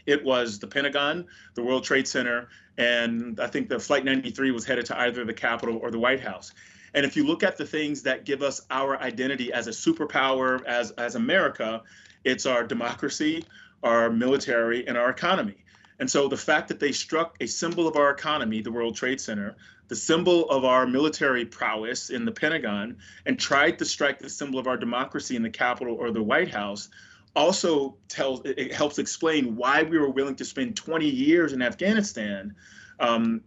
[0.07, 4.65] it was the Pentagon, the World Trade Center, and I think the Flight 93 was
[4.65, 6.53] headed to either the Capitol or the White House.
[6.93, 10.63] And if you look at the things that give us our identity as a superpower,
[10.65, 11.83] as, as America,
[12.23, 13.43] it's our democracy,
[13.83, 15.57] our military, and our economy.
[15.99, 19.19] And so the fact that they struck a symbol of our economy, the World Trade
[19.19, 19.55] Center,
[19.87, 24.59] the symbol of our military prowess in the Pentagon, and tried to strike the symbol
[24.59, 26.89] of our democracy in the Capitol or the White House
[27.35, 32.55] also tells it helps explain why we were willing to spend 20 years in Afghanistan
[32.99, 33.41] um,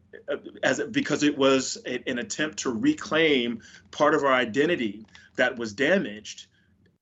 [0.63, 5.05] as because it was a, an attempt to reclaim part of our identity
[5.37, 6.47] that was damaged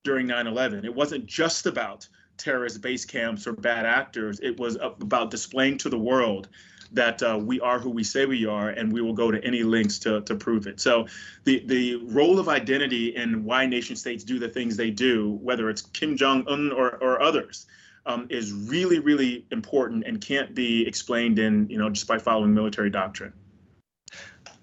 [0.05, 0.85] during 9/11.
[0.85, 4.41] It wasn't just about terrorist base camps or bad actors.
[4.41, 6.49] It was about displaying to the world
[6.93, 9.63] that uh, we are who we say we are, and we will go to any
[9.63, 10.81] lengths to, to prove it.
[10.81, 11.07] So,
[11.45, 15.69] the the role of identity and why nation states do the things they do, whether
[15.71, 17.67] it's Kim Jong Un or, or others,
[18.07, 22.55] um, is really really important and can't be explained in you know just by following
[22.55, 23.33] military doctrine.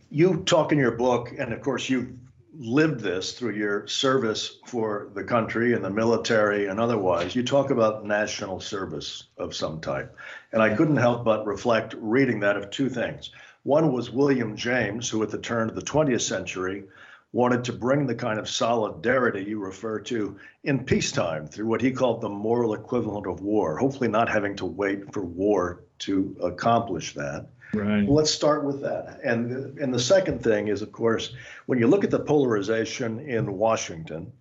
[0.09, 2.17] You talk in your book, and of course you
[2.57, 7.35] lived this through your service for the country and the military and otherwise.
[7.35, 10.15] You talk about national service of some type.
[10.51, 13.31] And I couldn't help but reflect reading that of two things.
[13.63, 16.83] One was William James, who at the turn of the 20th century
[17.35, 21.91] wanted to bring the kind of solidarity you refer to in peacetime through what he
[21.91, 27.13] called the moral equivalent of war, hopefully not having to wait for war to accomplish
[27.13, 27.47] that.
[27.77, 28.07] Right.
[28.07, 29.19] Let's start with that.
[29.23, 31.33] And and the second thing is, of course,
[31.65, 34.31] when you look at the polarization in Washington,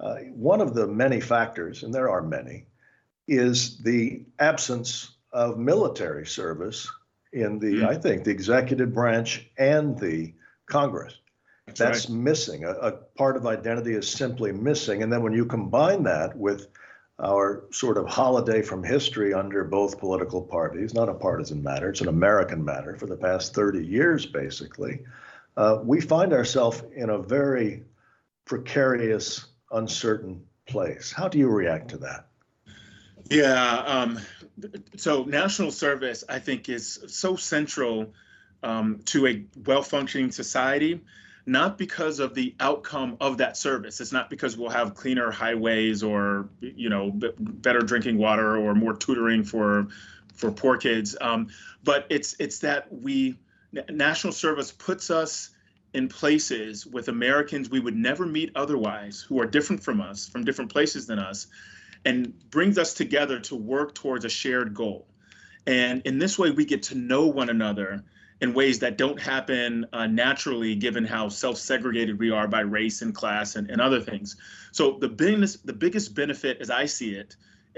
[0.00, 2.66] uh, one of the many factors, and there are many,
[3.26, 6.90] is the absence of military service
[7.32, 7.88] in the, mm.
[7.88, 10.32] I think, the executive branch and the
[10.66, 11.18] Congress.
[11.66, 12.18] That's, That's right.
[12.18, 12.64] missing.
[12.64, 15.02] A, a part of identity is simply missing.
[15.02, 16.68] And then when you combine that with
[17.22, 22.00] our sort of holiday from history under both political parties, not a partisan matter, it's
[22.00, 25.00] an American matter for the past 30 years, basically,
[25.56, 27.82] uh, we find ourselves in a very
[28.44, 31.12] precarious, uncertain place.
[31.12, 32.26] How do you react to that?
[33.30, 33.78] Yeah.
[33.78, 34.20] Um,
[34.96, 38.12] so national service, I think, is so central
[38.62, 41.00] um, to a well functioning society
[41.46, 44.00] not because of the outcome of that service.
[44.00, 48.94] It's not because we'll have cleaner highways or you know better drinking water or more
[48.94, 49.88] tutoring for
[50.34, 51.16] for poor kids.
[51.20, 51.48] Um,
[51.82, 53.36] but it's it's that we
[53.90, 55.50] national service puts us
[55.92, 60.44] in places with Americans we would never meet otherwise, who are different from us, from
[60.44, 61.46] different places than us,
[62.04, 65.06] and brings us together to work towards a shared goal.
[65.66, 68.04] And in this way, we get to know one another
[68.44, 73.14] in ways that don't happen uh, naturally given how self-segregated we are by race and
[73.14, 74.36] class and, and other things.
[74.70, 77.36] So the biggest, the biggest benefit as I see it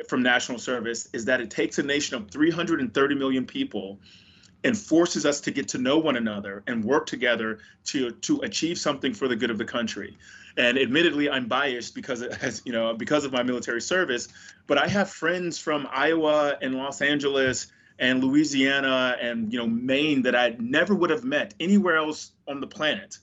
[0.08, 4.00] from national service is that it takes a nation of 330 million people
[4.64, 8.76] and forces us to get to know one another and work together to to achieve
[8.76, 10.18] something for the good of the country.
[10.56, 14.26] And admittedly, I'm biased because as you know because of my military service,
[14.66, 20.22] but I have friends from Iowa and Los Angeles and Louisiana and you know Maine
[20.22, 23.18] that I never would have met anywhere else on the planet.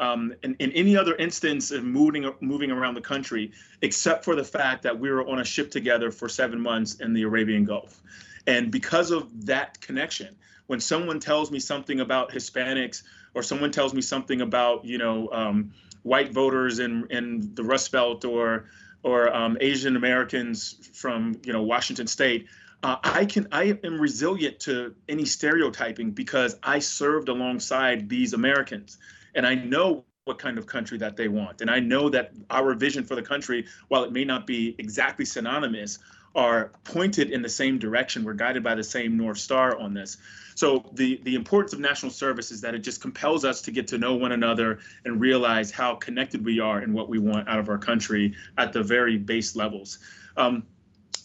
[0.00, 3.50] Um, in, in any other instance of moving moving around the country,
[3.82, 7.14] except for the fact that we were on a ship together for seven months in
[7.14, 8.00] the Arabian Gulf,
[8.46, 10.36] and because of that connection,
[10.68, 13.02] when someone tells me something about Hispanics
[13.34, 17.90] or someone tells me something about you know um, white voters in in the Rust
[17.90, 18.66] Belt or
[19.02, 22.46] or um, Asian Americans from you know Washington State,
[22.82, 28.98] uh, I can I am resilient to any stereotyping because I served alongside these Americans,
[29.34, 32.74] and I know what kind of country that they want, and I know that our
[32.74, 35.98] vision for the country, while it may not be exactly synonymous,
[36.34, 38.22] are pointed in the same direction.
[38.22, 40.18] We're guided by the same north star on this.
[40.54, 43.88] So the the importance of national service is that it just compels us to get
[43.88, 47.58] to know one another and realize how connected we are and what we want out
[47.58, 49.98] of our country at the very base levels.
[50.36, 50.64] Um,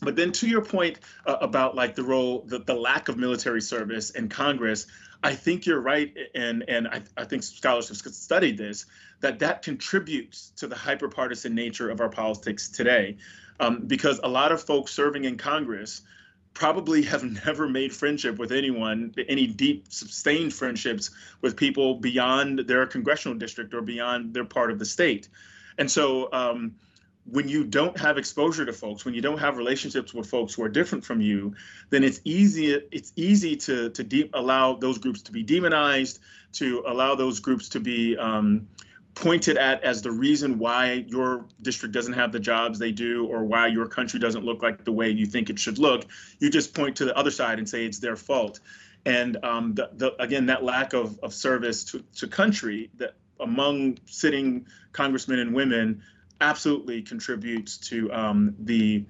[0.04, 3.62] but then to your point uh, about like the role, the, the lack of military
[3.62, 4.88] service in Congress,
[5.24, 8.86] I think you're right, and and I, I think scholars have studied this
[9.22, 13.18] that that contributes to the hyperpartisan nature of our politics today,
[13.60, 16.02] um, because a lot of folks serving in Congress
[16.54, 22.86] probably have never made friendship with anyone, any deep, sustained friendships with people beyond their
[22.86, 25.30] congressional district or beyond their part of the state,
[25.78, 26.32] and so.
[26.34, 26.76] Um,
[27.26, 30.64] when you don't have exposure to folks, when you don't have relationships with folks who
[30.64, 31.56] are different from you,
[31.90, 36.20] then it's easy it's easy to to de- allow those groups to be demonized,
[36.54, 38.68] to allow those groups to be um,
[39.16, 43.44] pointed at as the reason why your district doesn't have the jobs they do or
[43.44, 46.06] why your country doesn't look like the way you think it should look.
[46.40, 48.60] You just point to the other side and say it's their fault.
[49.06, 53.98] And um, the, the, again, that lack of, of service to, to country that among
[54.06, 56.02] sitting congressmen and women
[56.44, 59.06] absolutely contributes to um, the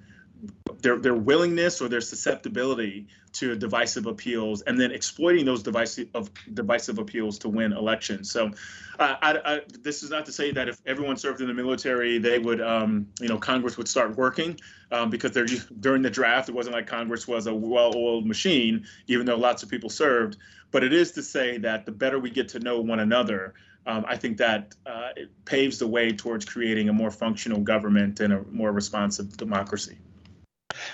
[0.80, 6.30] their their willingness or their susceptibility to divisive appeals, and then exploiting those divisive of
[6.52, 8.30] divisive appeals to win elections.
[8.30, 8.50] So,
[8.98, 12.18] uh, I, I, this is not to say that if everyone served in the military,
[12.18, 14.60] they would, um, you know, Congress would start working,
[14.92, 15.46] um, because they're
[15.80, 19.68] during the draft, it wasn't like Congress was a well-oiled machine, even though lots of
[19.68, 20.36] people served.
[20.70, 23.54] But it is to say that the better we get to know one another,
[23.86, 28.20] um, I think that uh, it paves the way towards creating a more functional government
[28.20, 29.98] and a more responsive democracy.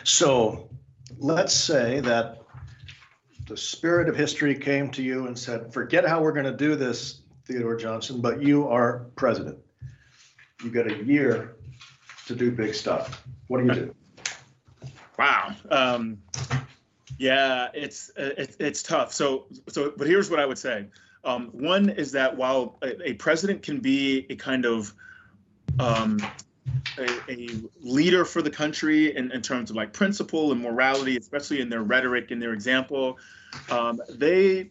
[0.04, 0.68] So
[1.18, 2.38] let's say that
[3.46, 6.76] the spirit of history came to you and said, forget how we're going to do
[6.76, 9.58] this, Theodore Johnson, but you are president.
[10.62, 11.56] You got a year
[12.26, 13.24] to do big stuff.
[13.48, 13.94] What do you do?
[15.18, 15.54] Wow.
[15.70, 16.18] Um,
[17.18, 19.12] yeah, it's, it's it's tough.
[19.12, 20.86] So so, but here's what I would say.
[21.24, 24.94] Um, one is that while a, a, president can be a kind of
[25.78, 26.18] um,
[26.98, 27.48] a, a,
[27.80, 31.82] leader for the country in, in, terms of like principle and morality, especially in their
[31.82, 33.18] rhetoric and their example,
[33.70, 34.70] um, they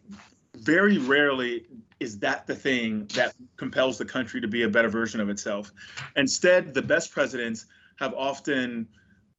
[0.55, 1.65] very rarely
[1.99, 5.71] is that the thing that compels the country to be a better version of itself?
[6.15, 7.65] Instead, the best presidents
[7.97, 8.87] have often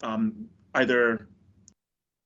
[0.02, 1.26] um, either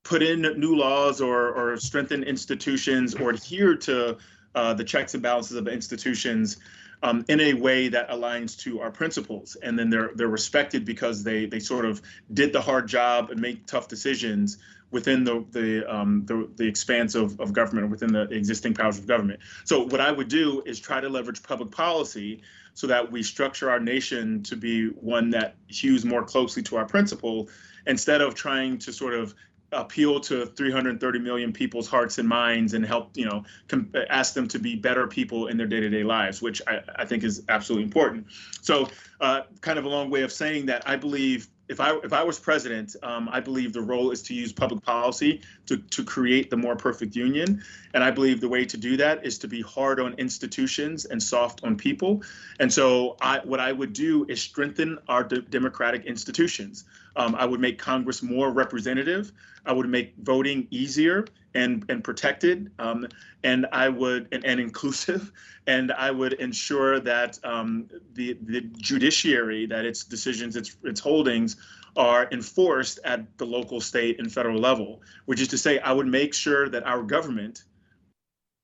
[0.02, 4.18] put in new laws or, or strengthened institutions or adhere to
[4.54, 6.58] uh, the checks and balances of institutions
[7.04, 9.56] um, in a way that aligns to our principles.
[9.62, 12.02] And then they're they're respected because they they sort of
[12.32, 14.58] did the hard job and make tough decisions
[14.90, 19.06] within the the um, the, the expanse of, of government, within the existing powers of
[19.06, 19.40] government.
[19.64, 22.42] So what I would do is try to leverage public policy
[22.72, 26.86] so that we structure our nation to be one that hews more closely to our
[26.86, 27.48] principle
[27.86, 29.34] instead of trying to sort of
[29.74, 34.48] appeal to 330 million people's hearts and minds and help you know com- ask them
[34.48, 38.26] to be better people in their day-to-day lives which i, I think is absolutely important
[38.60, 38.88] so
[39.20, 42.22] uh, kind of a long way of saying that i believe if I if I
[42.22, 46.50] was president, um, I believe the role is to use public policy to to create
[46.50, 47.62] the more perfect union,
[47.94, 51.22] and I believe the way to do that is to be hard on institutions and
[51.22, 52.22] soft on people.
[52.60, 56.84] And so, I what I would do is strengthen our de- democratic institutions.
[57.16, 59.32] Um, I would make Congress more representative.
[59.66, 63.06] I would make voting easier and and protected, um,
[63.44, 65.32] and I would and, and, inclusive,
[65.66, 71.56] and I would ensure that um, the the judiciary, that its decisions, its its holdings,
[71.96, 75.02] are enforced at the local, state, and federal level.
[75.26, 77.64] Which is to say, I would make sure that our government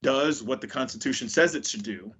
[0.02, 2.12] does what the Constitution says it should do,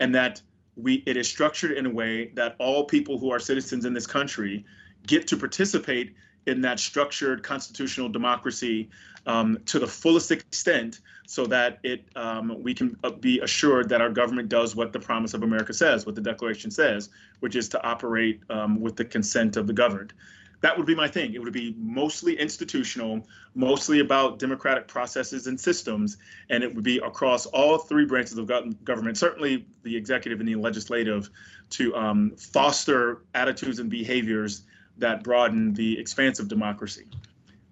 [0.00, 0.42] and that
[0.74, 4.06] we it is structured in a way that all people who are citizens in this
[4.06, 4.64] country
[5.06, 6.14] get to participate
[6.46, 8.88] in that structured constitutional democracy
[9.26, 14.00] um, to the fullest extent so that it um, we can uh, be assured that
[14.00, 17.68] our government does what the promise of America says, what the Declaration says, which is
[17.68, 20.14] to operate um, with the consent of the governed.
[20.60, 21.34] That would be my thing.
[21.34, 23.24] It would be mostly institutional,
[23.54, 26.16] mostly about democratic processes and systems,
[26.50, 28.50] and it would be across all three branches of
[28.84, 31.30] government, certainly the executive and the legislative,
[31.70, 34.62] to um, foster attitudes and behaviors
[34.98, 37.06] that broaden the expanse of democracy.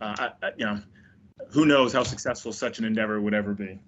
[0.01, 0.81] Uh, I, I, you know,
[1.51, 3.79] who knows how successful such an endeavor would ever be.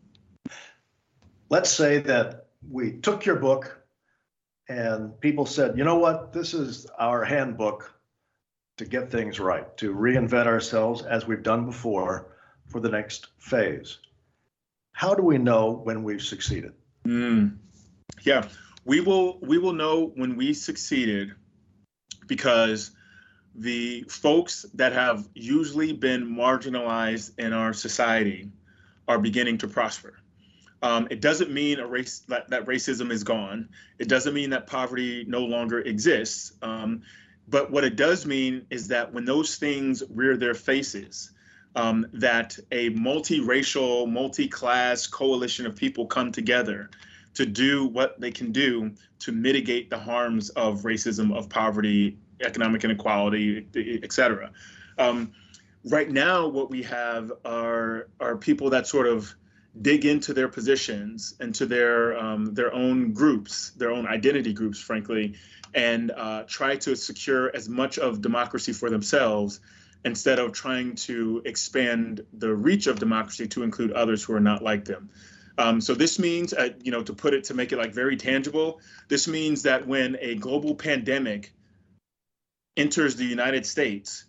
[1.48, 3.82] Let's say that we took your book
[4.68, 7.94] and people said, you know what, this is our handbook
[8.76, 12.36] to get things right, to reinvent ourselves as we've done before
[12.66, 13.98] for the next phase.
[14.92, 16.72] How do we know when we've succeeded?
[17.06, 17.56] Mm.
[18.22, 18.46] Yeah,
[18.84, 21.32] we will we will know when we succeeded
[22.26, 22.90] because
[23.58, 28.50] the folks that have usually been marginalized in our society
[29.08, 30.14] are beginning to prosper.
[30.80, 33.68] Um, it doesn't mean a race that, that racism is gone.
[33.98, 36.52] It doesn't mean that poverty no longer exists.
[36.62, 37.02] Um,
[37.48, 41.32] but what it does mean is that when those things rear their faces,
[41.74, 46.90] um, that a multiracial, multi-class coalition of people come together
[47.34, 52.84] to do what they can do to mitigate the harms of racism, of poverty, economic
[52.84, 53.66] inequality,
[54.02, 54.50] et cetera.
[54.98, 55.32] Um,
[55.84, 59.34] right now, what we have are are people that sort of
[59.80, 64.80] dig into their positions and to their um, their own groups, their own identity groups,
[64.80, 65.34] frankly,
[65.74, 69.60] and uh, try to secure as much of democracy for themselves
[70.04, 74.62] instead of trying to expand the reach of democracy to include others who are not
[74.62, 75.10] like them.
[75.58, 78.16] Um, so this means, uh, you know, to put it to make it like very
[78.16, 81.52] tangible, this means that when a global pandemic
[82.78, 84.24] enters the United States,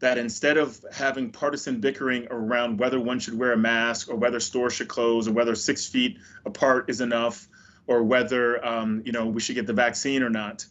[0.00, 4.40] that instead of having partisan bickering around whether one should wear a mask or whether
[4.40, 7.46] stores should close or whether six feet apart is enough
[7.86, 10.64] or whether um, you know we should get the vaccine or not,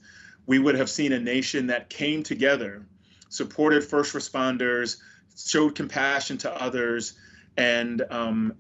[0.48, 2.86] we would have seen a nation that came together,
[3.30, 4.98] supported first responders,
[5.38, 7.14] showed compassion to others,
[7.58, 8.54] and um,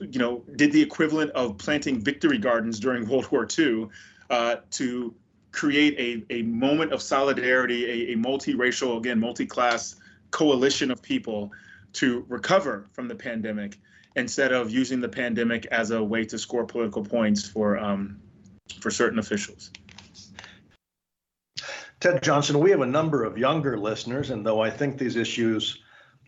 [0.00, 3.88] you know did the equivalent of planting victory gardens during World War II
[4.30, 5.14] uh, to
[5.56, 9.96] create a, a moment of solidarity, a, a multiracial, again, multi-class
[10.30, 11.50] coalition of people
[11.94, 13.78] to recover from the pandemic
[14.16, 18.20] instead of using the pandemic as a way to score political points for um,
[18.80, 19.70] for certain officials.
[22.00, 25.82] Ted Johnson, we have a number of younger listeners, and though I think these issues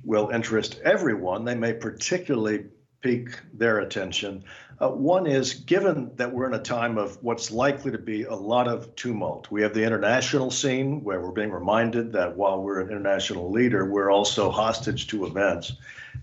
[0.05, 2.67] will interest everyone, they may particularly
[3.01, 4.45] pique their attention.
[4.81, 8.35] Uh, one is given that we're in a time of what's likely to be a
[8.35, 12.81] lot of tumult, we have the international scene where we're being reminded that while we're
[12.81, 15.73] an international leader, we're also hostage to events.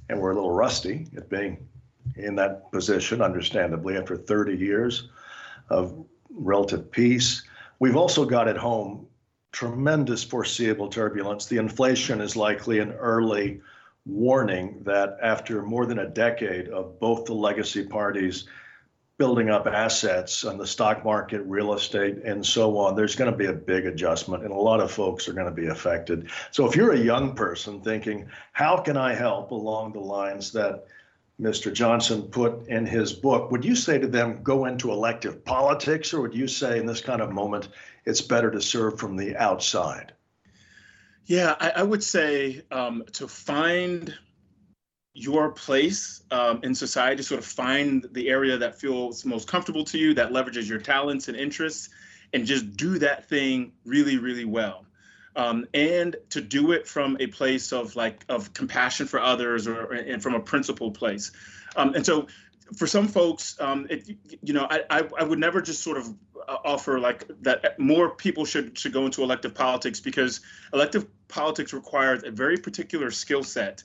[0.10, 1.68] And we're a little rusty at being
[2.16, 5.10] in that position, understandably, after 30 years
[5.70, 7.44] of relative peace.
[7.80, 9.08] We've also got at home
[9.52, 11.46] tremendous foreseeable turbulence.
[11.46, 13.62] The inflation is likely an early
[14.06, 18.48] warning that after more than a decade of both the legacy parties
[19.18, 23.38] building up assets on the stock market, real estate, and so on, there's going to
[23.38, 26.30] be a big adjustment, and a lot of folks are going to be affected.
[26.52, 30.86] So if you're a young person thinking, how can I help along the lines that
[31.40, 31.72] Mr.
[31.72, 36.22] Johnson put in his book, would you say to them, go into elective politics, or
[36.22, 37.70] would you say in this kind of moment,
[38.06, 40.14] it's better to serve from the outside?
[41.26, 44.14] Yeah, I, I would say um, to find
[45.14, 49.98] your place um, in society, sort of find the area that feels most comfortable to
[49.98, 51.90] you, that leverages your talents and interests,
[52.34, 54.86] and just do that thing really, really well.
[55.38, 59.92] Um, and to do it from a place of like of compassion for others or
[59.92, 61.32] and from a principled place.
[61.76, 62.28] Um, and so
[62.78, 64.08] for some folks um, it,
[64.42, 66.08] you know I, I, I would never just sort of
[66.48, 70.40] uh, offer like that more people should should go into elective politics because
[70.74, 73.84] elective politics requires a very particular skill set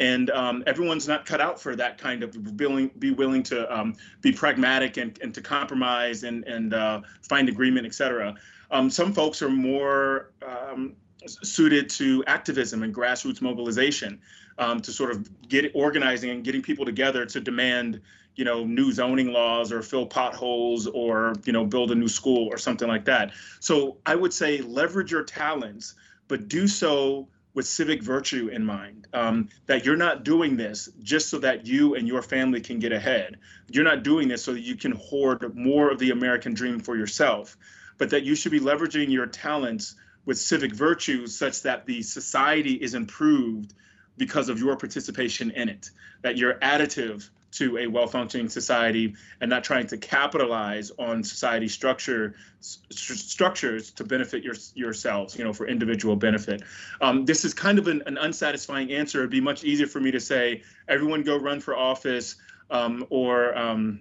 [0.00, 3.94] and um, everyone's not cut out for that kind of willing be willing to um,
[4.20, 8.34] be pragmatic and, and to compromise and and uh, find agreement et cetera
[8.70, 14.20] um, some folks are more um, suited to activism and grassroots mobilization
[14.58, 18.00] um, to sort of get organizing and getting people together to demand,
[18.34, 22.48] you know, new zoning laws or fill potholes or, you know, build a new school
[22.48, 23.32] or something like that.
[23.60, 25.94] So I would say leverage your talents,
[26.32, 31.28] but do so with civic virtue in mind um, that you're not doing this just
[31.28, 33.36] so that you and your family can get ahead.
[33.68, 36.96] You're not doing this so that you can hoard more of the American dream for
[36.96, 37.58] yourself
[37.98, 42.72] but that you should be leveraging your talents with civic virtues such that the society
[42.72, 43.74] is improved
[44.16, 45.90] because of your participation in it,
[46.22, 52.34] that you're additive to a well-functioning society and not trying to capitalize on society structure
[52.60, 56.62] st- structures to benefit your, yourselves, you know, for individual benefit.
[57.00, 59.18] Um, this is kind of an, an, unsatisfying answer.
[59.18, 62.36] It'd be much easier for me to say, everyone go run for office,
[62.70, 64.00] um, or um,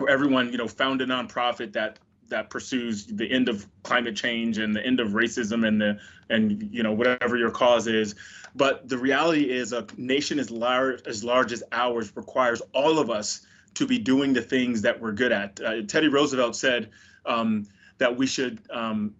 [0.00, 1.98] or everyone, you know, found a nonprofit that
[2.30, 6.70] that pursues the end of climate change and the end of racism and the and
[6.72, 8.14] you know whatever your cause is.
[8.54, 13.10] But the reality is a nation as large as large as ours requires all of
[13.10, 15.60] us to be doing the things that we're good at.
[15.60, 16.90] Uh, teddy roosevelt said
[17.26, 17.66] um,
[17.98, 19.14] that we should um,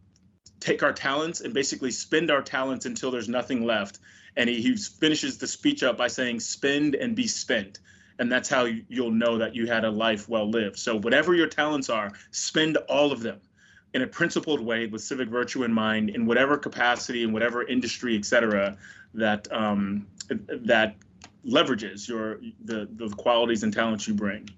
[0.58, 3.98] take our talents and basically spend our talents until there's nothing left.
[4.36, 7.78] And he, he finishes the speech up by saying spend and be spent
[8.20, 10.78] and that's how you'll know that you had a life well lived.
[10.78, 13.40] So whatever your talents are, spend all of them
[13.94, 18.16] in a principled way with civic virtue in mind, in whatever capacity, in whatever industry,
[18.16, 18.76] et cetera,
[19.14, 20.96] that um, that
[21.44, 24.48] leverages your the the qualities and talents you bring.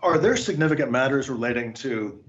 [0.00, 2.22] Are there significant matters relating to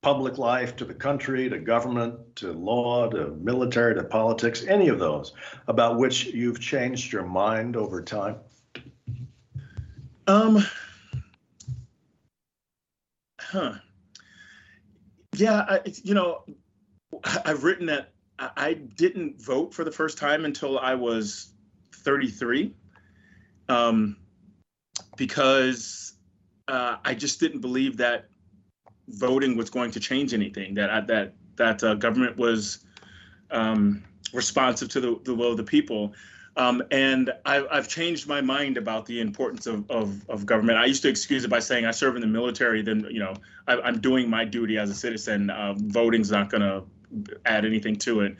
[0.00, 4.98] public life, to the country, to government, to law, to military, to politics, any of
[4.98, 5.32] those,
[5.68, 8.36] about which you've changed your mind over time?
[10.26, 10.64] Um.
[13.40, 13.74] Huh.
[15.36, 16.44] Yeah, I, you know,
[17.44, 21.52] I've written that I didn't vote for the first time until I was
[21.92, 22.74] 33,
[23.68, 24.16] um,
[25.16, 26.14] because
[26.68, 28.28] uh, I just didn't believe that
[29.08, 30.74] voting was going to change anything.
[30.74, 32.84] That I, that that uh, government was
[33.50, 34.02] um,
[34.32, 36.14] responsive to the, the will of the people.
[36.56, 40.78] Um, and I, I've changed my mind about the importance of, of, of, government.
[40.78, 43.34] I used to excuse it by saying I serve in the military, then you know
[43.66, 45.50] I, am doing my duty as a citizen.
[45.50, 46.84] Uh, voting's not going to
[47.44, 48.36] add anything to it.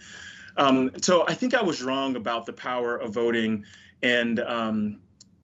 [0.57, 3.65] Um, so I think I was wrong about the power of voting,
[4.03, 5.01] and um,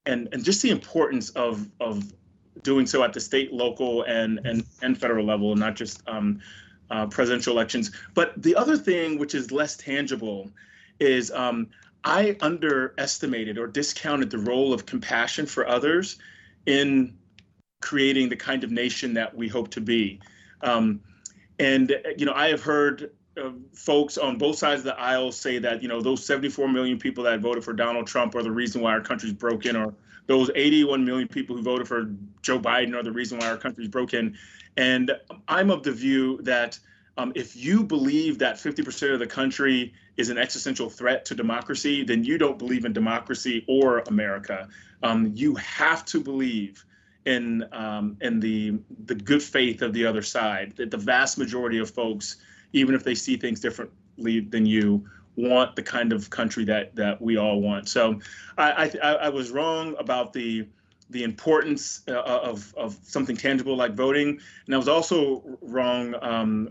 [0.07, 2.13] and and just the importance of of
[2.63, 6.41] doing so at the state, local, and and and federal level, not just um,
[6.91, 7.91] uh, presidential elections.
[8.15, 10.51] But the other thing, which is less tangible,
[11.01, 11.69] is um,
[12.05, 16.19] I underestimated or discounted the role of compassion for others
[16.67, 17.19] in
[17.81, 20.21] creating the kind of nation that we hope to be.
[20.63, 21.01] Um,
[21.59, 25.59] and you know, I have heard uh, folks on both sides of the aisle say
[25.59, 28.81] that you know those 74 million people that voted for Donald Trump are the reason
[28.81, 29.95] why our country's broken, or
[30.27, 32.11] those 81 million people who voted for
[32.43, 34.37] Joe Biden are the reason why our country's broken.
[34.77, 35.13] And
[35.49, 36.79] I'm of the view that
[37.21, 42.03] um, if you believe that 50% of the country is an existential threat to democracy,
[42.03, 44.69] then you don't believe in democracy or America.
[45.03, 46.85] Um, you have to believe
[47.27, 50.75] in um, in the the good faith of the other side.
[50.77, 52.37] That the vast majority of folks,
[52.73, 55.07] even if they see things differently than you,
[55.37, 57.89] want the kind of country that that we all want.
[57.89, 58.21] So,
[58.57, 60.67] I I, I was wrong about the
[61.11, 66.71] the importance uh, of of something tangible like voting, and I was also wrong um,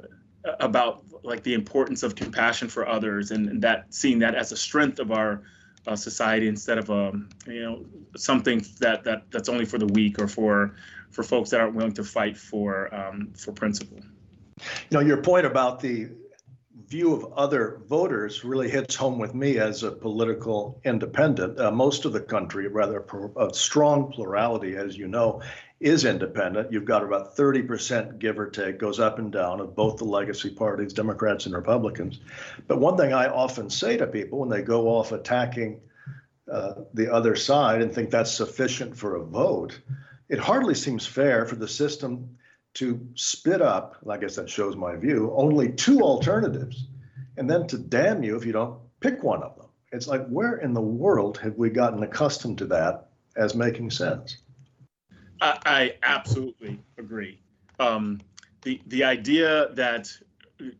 [0.60, 4.58] about like the importance of compassion for others and, and, that seeing that as a
[4.58, 5.44] strength of our
[5.88, 7.86] uh, society instead of um, you know
[8.16, 10.76] something that that that's only for the weak or for
[11.12, 14.00] for folks that aren't willing to fight for um, for principle.
[14.90, 16.10] You know, your point about the
[16.88, 21.60] view of other voters really hits home with me as a political independent.
[21.60, 23.06] Uh, most of the country, rather
[23.38, 25.42] a strong plurality, as you know,
[25.80, 26.72] is independent.
[26.72, 30.50] You've got about 30% give or take, goes up and down of both the legacy
[30.50, 32.20] parties, Democrats and Republicans.
[32.68, 35.80] But one thing I often say to people when they go off attacking
[36.52, 39.80] uh, the other side and think that's sufficient for a vote,
[40.28, 42.38] it hardly seems fair for the system
[42.76, 46.88] to spit up, I guess that shows my view, only two alternatives,
[47.38, 49.68] and then to damn you if you don't pick one of them.
[49.92, 54.38] It's like, where in the world have we gotten accustomed to that as making sense?
[55.42, 57.40] I, absolutely agree.
[57.80, 58.20] Um,
[58.64, 60.12] the the idea that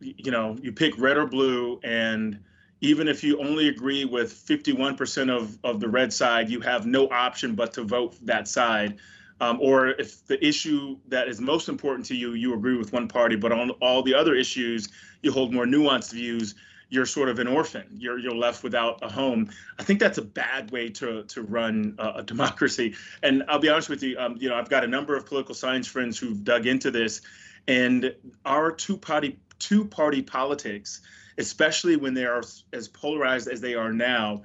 [0.00, 2.38] you know you pick red or blue, and
[2.82, 7.08] even if you only agree with 51% of of the red side, you have no
[7.08, 8.98] option but to vote that side.
[9.42, 13.08] Um, or if the issue that is most important to you, you agree with one
[13.08, 14.90] party, but on all the other issues,
[15.22, 16.54] you hold more nuanced views
[16.90, 17.86] you're sort of an orphan.
[17.96, 19.48] You're you're left without a home.
[19.78, 22.94] I think that's a bad way to to run a, a democracy.
[23.22, 24.18] And I'll be honest with you.
[24.18, 27.22] Um, you know, I've got a number of political science friends who've dug into this,
[27.66, 28.14] and
[28.44, 31.00] our two party two party politics,
[31.38, 34.42] especially when they are as polarized as they are now,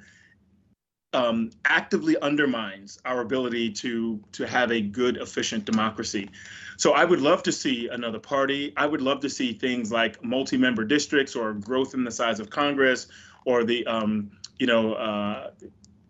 [1.16, 6.30] um, actively undermines our ability to to have a good, efficient democracy.
[6.78, 8.74] So I would love to see another party.
[8.76, 12.50] I would love to see things like multi-member districts or growth in the size of
[12.50, 13.08] Congress
[13.46, 15.52] or the um, you know uh,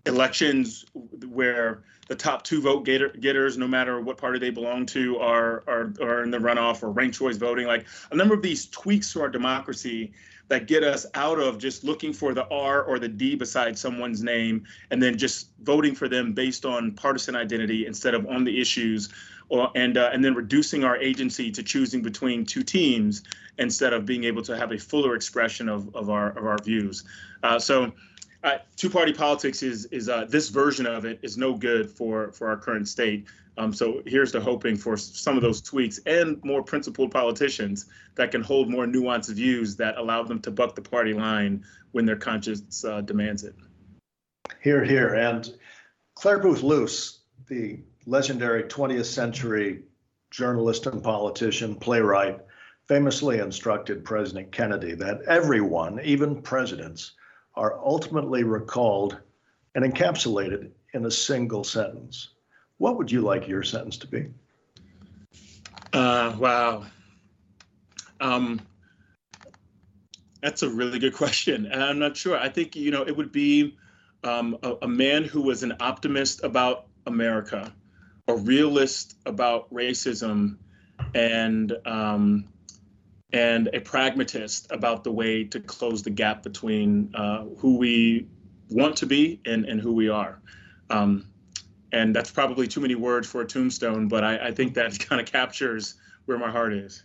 [0.07, 0.85] elections
[1.29, 5.63] where the top two vote getter, getters, no matter what party they belong to, are,
[5.67, 7.67] are are in the runoff or ranked choice voting.
[7.67, 10.13] Like a number of these tweaks to our democracy
[10.47, 14.21] that get us out of just looking for the R or the D beside someone's
[14.21, 18.61] name and then just voting for them based on partisan identity instead of on the
[18.61, 19.09] issues
[19.49, 23.23] or, and uh, and then reducing our agency to choosing between two teams
[23.57, 27.03] instead of being able to have a fuller expression of, of our of our views.
[27.43, 27.91] Uh, so,
[28.43, 32.47] uh, two-party politics is is uh, this version of it is no good for for
[32.47, 33.25] our current state.
[33.57, 37.85] Um, so here's the hoping for some of those tweaks and more principled politicians
[38.15, 42.05] that can hold more nuanced views that allow them to buck the party line when
[42.05, 43.55] their conscience uh, demands it.
[44.61, 45.49] Hear, hear, and
[46.15, 49.83] Clare Boothe Luce, the legendary 20th century
[50.31, 52.39] journalist and politician, playwright,
[52.87, 57.13] famously instructed President Kennedy that everyone, even presidents,
[57.55, 59.17] are ultimately recalled
[59.75, 62.34] and encapsulated in a single sentence.
[62.77, 64.27] What would you like your sentence to be?
[65.93, 66.85] Uh, wow.
[68.19, 68.61] Um,
[70.41, 71.65] that's a really good question.
[71.65, 72.37] And I'm not sure.
[72.37, 73.77] I think, you know, it would be
[74.23, 77.73] um, a, a man who was an optimist about America
[78.27, 80.57] a realist about racism
[81.13, 82.45] and um,
[83.33, 88.27] and a pragmatist about the way to close the gap between uh, who we
[88.69, 90.41] want to be and, and who we are.
[90.89, 91.27] Um,
[91.95, 95.21] and that's probably too many words for a tombstone, but I, I think that kind
[95.21, 97.03] of captures where my heart is.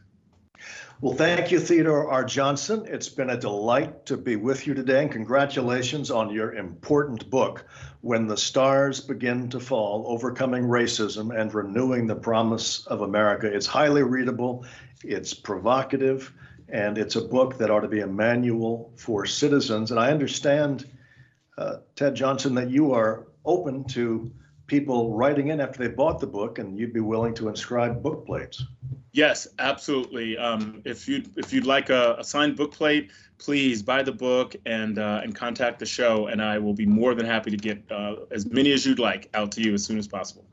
[1.01, 2.25] Well, thank you, Theodore R.
[2.25, 2.85] Johnson.
[2.87, 7.65] It's been a delight to be with you today, and congratulations on your important book,
[8.01, 13.47] When the Stars Begin to Fall Overcoming Racism and Renewing the Promise of America.
[13.47, 14.67] It's highly readable,
[15.05, 16.33] it's provocative,
[16.69, 19.93] and it's a book that ought to be a manual for citizens.
[19.93, 20.87] And I understand,
[21.57, 24.31] uh, Ted Johnson, that you are open to
[24.71, 28.25] people writing in after they bought the book and you'd be willing to inscribe book
[28.25, 28.65] plates.
[29.13, 30.39] Yes, absolutely.
[30.39, 34.55] Um, if you if you'd like a, a, signed book plate, please buy the book
[34.67, 37.83] and uh, and contact the show, and I will be more than happy to get
[37.91, 40.45] uh, as many as you'd like out to you as soon as possible.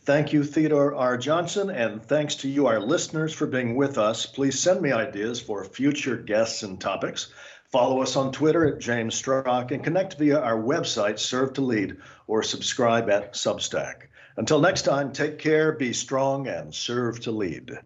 [0.00, 1.18] Thank you, Theodore R.
[1.18, 4.24] Johnson, and thanks to you, our listeners, for being with us.
[4.24, 7.28] Please send me ideas for future guests and topics.
[7.72, 11.96] Follow us on Twitter at James Strock and connect via our website, Serve to Lead,
[12.26, 14.08] or subscribe at Substack.
[14.36, 17.78] Until next time, take care, be strong, and serve to lead.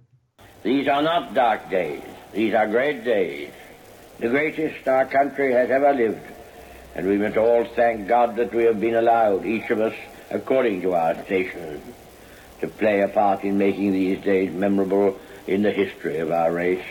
[0.62, 2.02] These are not dark days.
[2.32, 3.52] These are great days.
[4.18, 6.26] The greatest our country has ever lived.
[6.94, 9.94] And we must all thank God that we have been allowed, each of us
[10.30, 11.80] according to our station,
[12.60, 16.84] to play a part in making these days memorable in the history of our race.